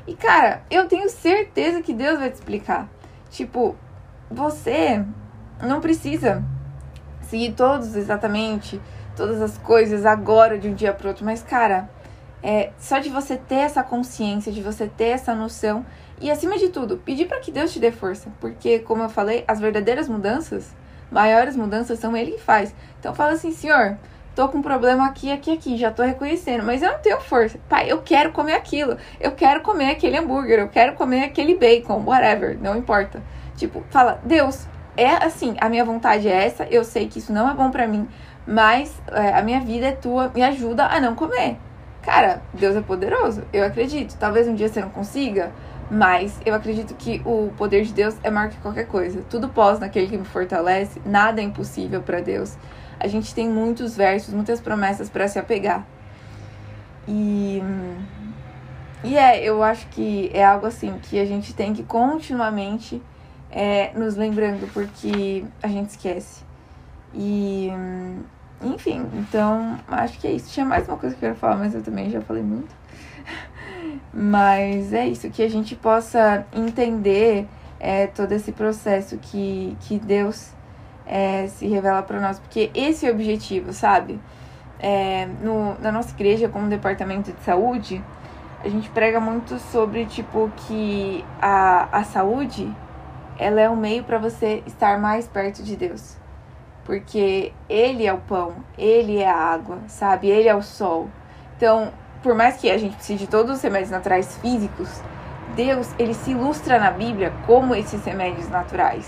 E 0.08 0.16
cara, 0.16 0.64
eu 0.72 0.88
tenho 0.88 1.10
certeza 1.10 1.82
que 1.82 1.94
Deus 1.94 2.18
vai 2.18 2.32
te 2.32 2.36
explicar. 2.36 2.90
Tipo, 3.30 3.76
você 4.32 5.04
não 5.62 5.80
precisa 5.80 6.44
seguir 7.22 7.54
todos 7.54 7.96
exatamente 7.96 8.82
todas 9.18 9.42
as 9.42 9.58
coisas 9.58 10.06
agora 10.06 10.58
de 10.58 10.70
um 10.70 10.74
dia 10.74 10.94
para 10.94 11.10
outro, 11.10 11.26
mas 11.26 11.42
cara, 11.42 11.90
é 12.42 12.70
só 12.78 13.00
de 13.00 13.10
você 13.10 13.36
ter 13.36 13.56
essa 13.56 13.84
consciência, 13.84 14.52
de 14.52 14.62
você 14.62 14.88
ter 14.88 15.08
essa 15.08 15.34
noção 15.34 15.84
e 16.22 16.30
acima 16.30 16.58
de 16.58 16.70
tudo, 16.70 16.98
pedir 16.98 17.26
para 17.26 17.40
que 17.40 17.52
Deus 17.52 17.74
te 17.74 17.80
dê 17.80 17.92
força, 17.92 18.32
porque 18.40 18.80
como 18.80 19.04
eu 19.04 19.10
falei, 19.10 19.44
as 19.48 19.60
verdadeiras 19.60 20.08
mudanças, 20.08 20.74
maiores 21.12 21.56
mudanças 21.56 22.00
são 22.00 22.16
ele 22.16 22.34
que 22.34 22.42
faz. 22.42 22.74
Então 23.00 23.14
fala 23.14 23.32
assim, 23.32 23.52
Senhor, 23.52 23.98
tô 24.36 24.48
com 24.50 24.60
um 24.60 24.62
problema 24.62 25.08
aqui, 25.08 25.32
aqui, 25.32 25.52
aqui, 25.52 25.78
já 25.78 25.90
tô 25.90 26.04
reconhecendo, 26.04 26.64
mas 26.64 26.84
eu 26.84 26.92
não 26.92 27.00
tenho 27.00 27.20
força. 27.20 27.60
Pai, 27.68 27.92
eu 27.92 28.02
quero 28.04 28.32
comer 28.32 28.54
aquilo, 28.54 28.98
eu 29.20 29.32
quero 29.32 29.62
comer 29.62 29.90
aquele 29.90 30.18
hambúrguer, 30.18 30.60
eu 30.60 30.70
quero 30.70 30.94
comer 30.94 31.24
aquele 31.24 31.56
bacon, 31.56 32.04
whatever, 32.06 32.56
não 32.62 32.78
importa. 32.78 33.22
Tipo, 33.56 33.84
fala, 33.90 34.22
Deus, 34.24 34.68
é 34.96 35.24
assim, 35.24 35.56
a 35.60 35.70
minha 35.70 35.86
vontade 35.86 36.28
é 36.28 36.46
essa, 36.46 36.66
eu 36.66 36.84
sei 36.84 37.08
que 37.08 37.20
isso 37.20 37.32
não 37.32 37.50
é 37.50 37.54
bom 37.54 37.70
para 37.70 37.88
mim, 37.88 38.08
mas 38.48 39.02
é, 39.12 39.34
a 39.34 39.42
minha 39.42 39.60
vida 39.60 39.88
é 39.88 39.92
tua, 39.92 40.32
me 40.34 40.44
ajuda 40.44 40.86
a 40.86 41.00
não 41.00 41.14
comer. 41.14 41.58
Cara, 42.02 42.42
Deus 42.54 42.76
é 42.76 42.82
poderoso, 42.82 43.44
eu 43.52 43.66
acredito. 43.66 44.16
Talvez 44.18 44.48
um 44.48 44.56
dia 44.56 44.70
você 44.70 44.80
não 44.80 44.90
consiga, 44.90 45.52
mas 45.92 46.40
eu 46.46 46.54
acredito 46.54 46.96
que 46.96 47.22
o 47.26 47.52
poder 47.58 47.84
de 47.84 47.94
Deus 47.94 48.16
é 48.24 48.32
maior 48.32 48.50
que 48.50 48.58
qualquer 48.58 48.88
coisa. 48.88 49.22
Tudo 49.30 49.50
pós 49.50 49.80
naquele 49.80 50.08
que 50.08 50.18
me 50.18 50.26
fortalece, 50.26 51.02
nada 51.06 51.42
é 51.42 51.44
impossível 51.44 52.02
para 52.02 52.22
Deus 52.22 52.58
a 53.00 53.08
gente 53.08 53.34
tem 53.34 53.50
muitos 53.50 53.96
versos, 53.96 54.34
muitas 54.34 54.60
promessas 54.60 55.10
para 55.10 55.28
se 55.28 55.38
apegar. 55.38 55.86
E, 57.08 57.62
e 59.04 59.18
é, 59.18 59.44
eu 59.44 59.64
acho 59.64 59.88
que 59.88 60.30
é 60.34 60.44
algo 60.44 60.66
assim 60.66 60.98
que 61.04 61.20
a 61.20 61.26
gente 61.26 61.54
tem 61.54 61.74
que 61.74 61.84
continuamente 61.84 63.02
é, 63.52 63.92
nos 63.94 64.16
lembrando, 64.16 64.72
porque 64.74 65.46
a 65.62 65.68
gente 65.68 65.92
esquece. 65.92 66.44
E, 67.14 67.72
enfim, 68.62 69.06
então 69.14 69.80
acho 69.88 70.20
que 70.20 70.28
é 70.28 70.32
isso. 70.32 70.52
Tinha 70.52 70.66
mais 70.66 70.88
uma 70.88 70.98
coisa 70.98 71.16
que 71.16 71.24
eu 71.24 71.30
quero 71.30 71.40
falar, 71.40 71.58
mas 71.58 71.76
eu 71.76 71.82
também 71.82 72.10
já 72.10 72.22
falei 72.22 72.44
muito. 72.44 72.76
Mas 74.14 74.94
é 74.94 75.08
isso, 75.08 75.30
que 75.30 75.44
a 75.44 75.50
gente 75.50 75.76
possa 75.76 76.46
entender 76.54 77.48
é, 77.80 78.08
todo 78.08 78.32
esse 78.32 78.52
processo 78.52 79.18
que, 79.18 79.78
que 79.82 80.00
Deus 80.00 80.52
é, 81.06 81.48
se 81.48 81.68
revela 81.68 82.02
para 82.02 82.20
nós, 82.20 82.40
porque 82.40 82.72
esse 82.74 83.06
é 83.06 83.10
o 83.10 83.14
objetivo, 83.14 83.74
sabe? 83.74 84.20
É, 84.80 85.28
no, 85.42 85.78
na 85.80 85.92
nossa 85.92 86.12
igreja, 86.12 86.50
como 86.50 86.68
departamento 86.68 87.32
de 87.32 87.42
saúde, 87.44 88.04
a 88.64 88.70
gente 88.70 88.90
prega 88.90 89.20
muito 89.20 89.60
sobre, 89.60 90.06
tipo, 90.06 90.52
que 90.56 91.24
a, 91.42 92.00
a 92.00 92.04
saúde, 92.04 92.72
ela 93.38 93.62
é 93.62 93.70
um 93.70 93.76
meio 93.76 94.04
para 94.04 94.18
você 94.18 94.64
estar 94.66 95.00
mais 95.00 95.28
perto 95.28 95.64
de 95.64 95.76
Deus. 95.76 96.18
Porque 96.88 97.54
Ele 97.70 98.08
é 98.08 98.14
o 98.14 98.18
pão, 98.18 98.56
Ele 98.76 99.20
é 99.20 99.30
a 99.30 99.36
água, 99.36 99.78
sabe? 99.88 100.28
Ele 100.28 100.50
é 100.50 100.56
o 100.56 100.64
sol. 100.64 101.08
Então, 101.56 101.94
por 102.24 102.34
mais 102.34 102.58
que 102.58 102.72
a 102.72 102.78
gente 102.80 102.96
precise 102.96 103.20
de 103.20 103.28
todos 103.28 103.58
os 103.58 103.62
remédios 103.62 103.92
naturais 103.92 104.38
físicos, 104.38 104.90
Deus, 105.56 105.94
ele 106.00 106.16
se 106.16 106.32
ilustra 106.32 106.80
na 106.80 106.90
Bíblia 106.90 107.32
como 107.46 107.76
esses 107.76 108.04
remédios 108.04 108.50
naturais 108.50 109.08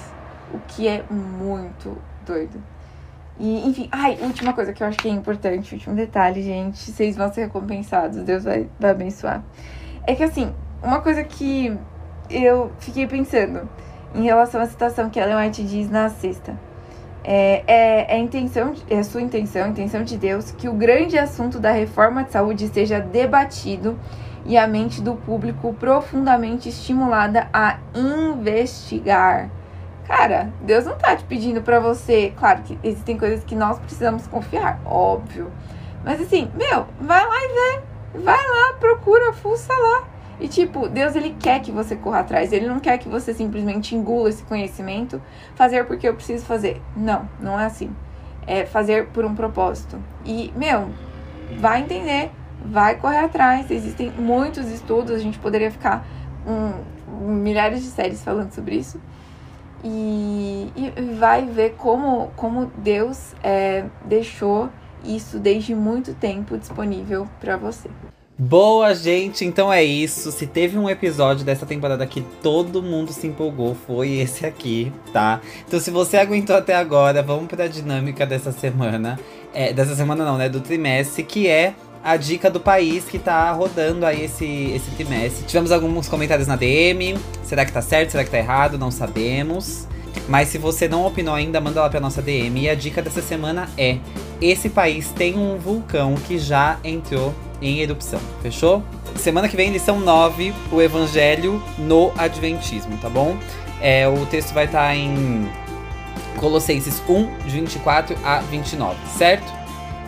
o 0.54 0.60
que 0.68 0.88
é 0.88 1.04
muito 1.10 1.98
doido. 2.26 2.62
E, 3.40 3.68
enfim, 3.68 3.88
ai, 3.92 4.18
última 4.22 4.54
coisa 4.54 4.74
que 4.74 4.84
eu 4.84 4.88
acho 4.88 4.98
que 4.98 5.08
é 5.08 5.12
importante, 5.12 5.74
último 5.74 5.96
detalhe, 5.96 6.42
gente, 6.42 6.92
vocês 6.92 7.16
vão 7.16 7.32
ser 7.32 7.46
recompensados, 7.46 8.22
Deus 8.24 8.44
vai, 8.44 8.68
vai 8.80 8.92
abençoar. 8.92 9.44
É 10.06 10.14
que 10.14 10.24
assim, 10.24 10.54
uma 10.84 11.00
coisa 11.00 11.24
que 11.24 11.78
eu 12.30 12.72
fiquei 12.80 13.08
pensando 13.08 13.70
em 14.14 14.24
relação 14.24 14.62
à 14.62 14.66
citação 14.66 15.10
que 15.10 15.20
Ellen 15.20 15.38
White 15.38 15.64
diz 15.64 15.90
na 15.90 16.10
sexta. 16.10 16.58
É, 17.32 17.64
é, 17.68 18.16
é, 18.16 18.18
intenção, 18.18 18.74
é 18.90 19.04
sua 19.04 19.22
intenção, 19.22 19.66
a 19.66 19.68
intenção 19.68 20.04
de 20.04 20.18
Deus, 20.18 20.50
que 20.50 20.68
o 20.68 20.74
grande 20.74 21.16
assunto 21.16 21.60
da 21.60 21.72
reforma 21.72 22.24
de 22.24 22.32
saúde 22.32 22.68
seja 22.70 23.00
debatido 23.00 24.00
e 24.48 24.58
a 24.58 24.66
mente 24.66 25.00
do 25.00 25.14
público 25.14 25.72
profundamente 25.76 26.70
estimulada 26.70 27.48
a 27.54 27.78
investigar 27.94 29.52
Cara, 30.10 30.52
Deus 30.62 30.86
não 30.86 30.98
tá 30.98 31.16
te 31.16 31.24
pedindo 31.24 31.62
para 31.62 31.80
você. 31.80 32.34
Claro 32.36 32.64
que 32.64 32.80
existem 32.84 33.16
coisas 33.16 33.44
que 33.44 33.54
nós 33.54 33.78
precisamos 33.78 34.26
confiar, 34.26 34.82
óbvio. 34.84 35.52
Mas 36.04 36.20
assim, 36.20 36.52
meu, 36.56 36.88
vai 37.00 37.24
lá 37.24 37.36
e 37.36 37.48
vê. 37.48 38.20
vai 38.24 38.36
lá, 38.36 38.74
procura, 38.80 39.32
fuça 39.34 39.72
lá. 39.72 40.08
E 40.40 40.48
tipo, 40.48 40.88
Deus 40.88 41.16
ele 41.16 41.36
quer 41.38 41.60
que 41.62 41.72
você 41.72 41.96
corra 41.96 42.20
atrás. 42.20 42.54
Ele 42.54 42.68
não 42.68 42.80
quer 42.80 42.98
que 42.98 43.10
você 43.10 43.34
simplesmente 43.34 43.96
engula 43.96 44.30
esse 44.30 44.44
conhecimento, 44.44 45.22
fazer 45.56 45.86
porque 45.86 46.08
eu 46.08 46.14
preciso 46.14 46.46
fazer. 46.46 46.82
Não, 46.96 47.28
não 47.40 47.60
é 47.60 47.66
assim. 47.66 47.94
É 48.48 48.66
fazer 48.66 49.08
por 49.08 49.26
um 49.26 49.36
propósito. 49.36 50.02
E, 50.26 50.52
meu, 50.56 50.90
vai 51.60 51.82
entender, 51.82 52.32
vai 52.64 52.96
correr 52.96 53.20
atrás. 53.20 53.70
Existem 53.70 54.12
muitos 54.12 54.68
estudos, 54.70 55.12
a 55.12 55.20
gente 55.20 55.38
poderia 55.38 55.70
ficar 55.70 56.06
um, 56.48 57.34
milhares 57.34 57.84
de 57.84 57.90
séries 57.90 58.24
falando 58.24 58.52
sobre 58.52 58.76
isso. 58.76 59.00
E, 59.84 60.72
e 60.76 61.16
vai 61.16 61.46
ver 61.46 61.76
como, 61.78 62.32
como 62.36 62.72
Deus 62.78 63.34
é, 63.44 63.86
deixou 64.06 64.70
isso 65.04 65.40
desde 65.40 65.74
muito 65.74 66.14
tempo 66.14 66.58
disponível 66.58 67.28
para 67.40 67.56
você. 67.56 67.90
Boa, 68.42 68.96
gente, 68.96 69.44
então 69.44 69.72
é 69.72 69.84
isso. 69.84 70.32
Se 70.32 70.48
teve 70.48 70.78
um 70.78 70.90
episódio 70.90 71.44
dessa 71.44 71.66
temporada 71.66 72.08
que 72.08 72.22
todo 72.42 72.82
mundo 72.82 73.12
se 73.12 73.28
empolgou, 73.28 73.76
foi 73.86 74.12
esse 74.12 74.46
aqui, 74.46 74.94
tá? 75.12 75.42
Então, 75.68 75.78
se 75.78 75.92
você 75.92 76.16
aguentou 76.16 76.56
até 76.56 76.74
agora, 76.74 77.22
vamos 77.22 77.48
para 77.48 77.66
a 77.66 77.68
dinâmica 77.68 78.26
dessa 78.26 78.54
semana. 78.54 79.20
É, 79.54 79.74
dessa 79.74 79.94
semana 79.94 80.24
não, 80.24 80.38
né? 80.38 80.48
Do 80.48 80.62
trimestre, 80.62 81.22
que 81.22 81.50
é 81.50 81.74
a 82.02 82.16
dica 82.16 82.50
do 82.50 82.62
país 82.62 83.04
que 83.04 83.20
tá 83.20 83.52
rodando 83.52 84.06
aí 84.06 84.24
esse, 84.24 84.72
esse 84.74 84.90
trimestre. 84.92 85.46
Tivemos 85.46 85.70
alguns 85.70 86.08
comentários 86.08 86.48
na 86.48 86.56
DM. 86.56 87.18
Será 87.44 87.66
que 87.66 87.74
tá 87.74 87.82
certo? 87.82 88.12
Será 88.12 88.24
que 88.24 88.32
tá 88.32 88.38
errado? 88.38 88.78
Não 88.78 88.90
sabemos. 88.90 89.86
Mas 90.30 90.48
se 90.48 90.58
você 90.58 90.88
não 90.88 91.06
opinou 91.06 91.36
ainda, 91.36 91.60
manda 91.60 91.82
lá 91.82 91.90
pra 91.90 92.00
nossa 92.00 92.22
DM. 92.22 92.62
E 92.62 92.70
a 92.70 92.74
dica 92.74 93.02
dessa 93.02 93.22
semana 93.22 93.68
é: 93.78 93.98
esse 94.42 94.70
país 94.70 95.10
tem 95.12 95.38
um 95.38 95.58
vulcão 95.58 96.16
que 96.16 96.38
já 96.40 96.80
entrou 96.86 97.36
em 97.62 97.80
erupção. 97.80 98.20
Fechou? 98.42 98.84
Semana 99.16 99.48
que 99.48 99.56
vem, 99.56 99.72
lição 99.72 100.00
9, 100.00 100.54
o 100.72 100.82
Evangelho 100.82 101.62
no 101.78 102.12
Adventismo, 102.18 102.98
tá 102.98 103.10
bom? 103.10 103.38
É, 103.82 104.08
o 104.08 104.26
texto 104.26 104.54
vai 104.54 104.66
estar 104.66 104.88
tá 104.88 104.96
em 104.96 105.50
Colossenses 106.38 107.02
1, 107.08 107.38
de 107.46 107.60
24 107.60 108.16
a 108.24 108.40
29, 108.40 108.96
certo? 109.18 109.60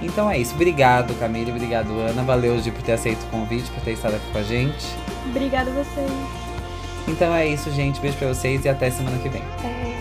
Então 0.02 0.30
é 0.30 0.38
isso. 0.38 0.56
Obrigado, 0.56 1.14
Camille. 1.20 1.52
Obrigado, 1.52 1.92
Ana. 1.92 2.24
Valeu, 2.24 2.60
Gi, 2.60 2.72
por 2.72 2.82
ter 2.82 2.94
aceito 2.94 3.22
o 3.24 3.28
convite, 3.28 3.70
por 3.70 3.84
ter 3.84 3.92
estado 3.92 4.16
aqui 4.16 4.32
com 4.32 4.38
a 4.38 4.44
gente. 4.44 4.88
Obrigada 5.30 5.70
a 5.70 5.74
vocês. 5.74 6.12
Então 7.08 7.34
é 7.34 7.48
isso, 7.48 7.72
gente. 7.72 8.00
Beijo 8.00 8.18
pra 8.18 8.28
vocês 8.28 8.66
e 8.66 8.70
até 8.70 8.90
semana 8.90 9.18
que 9.20 9.30
vem. 9.30 9.44
É. 9.64 10.01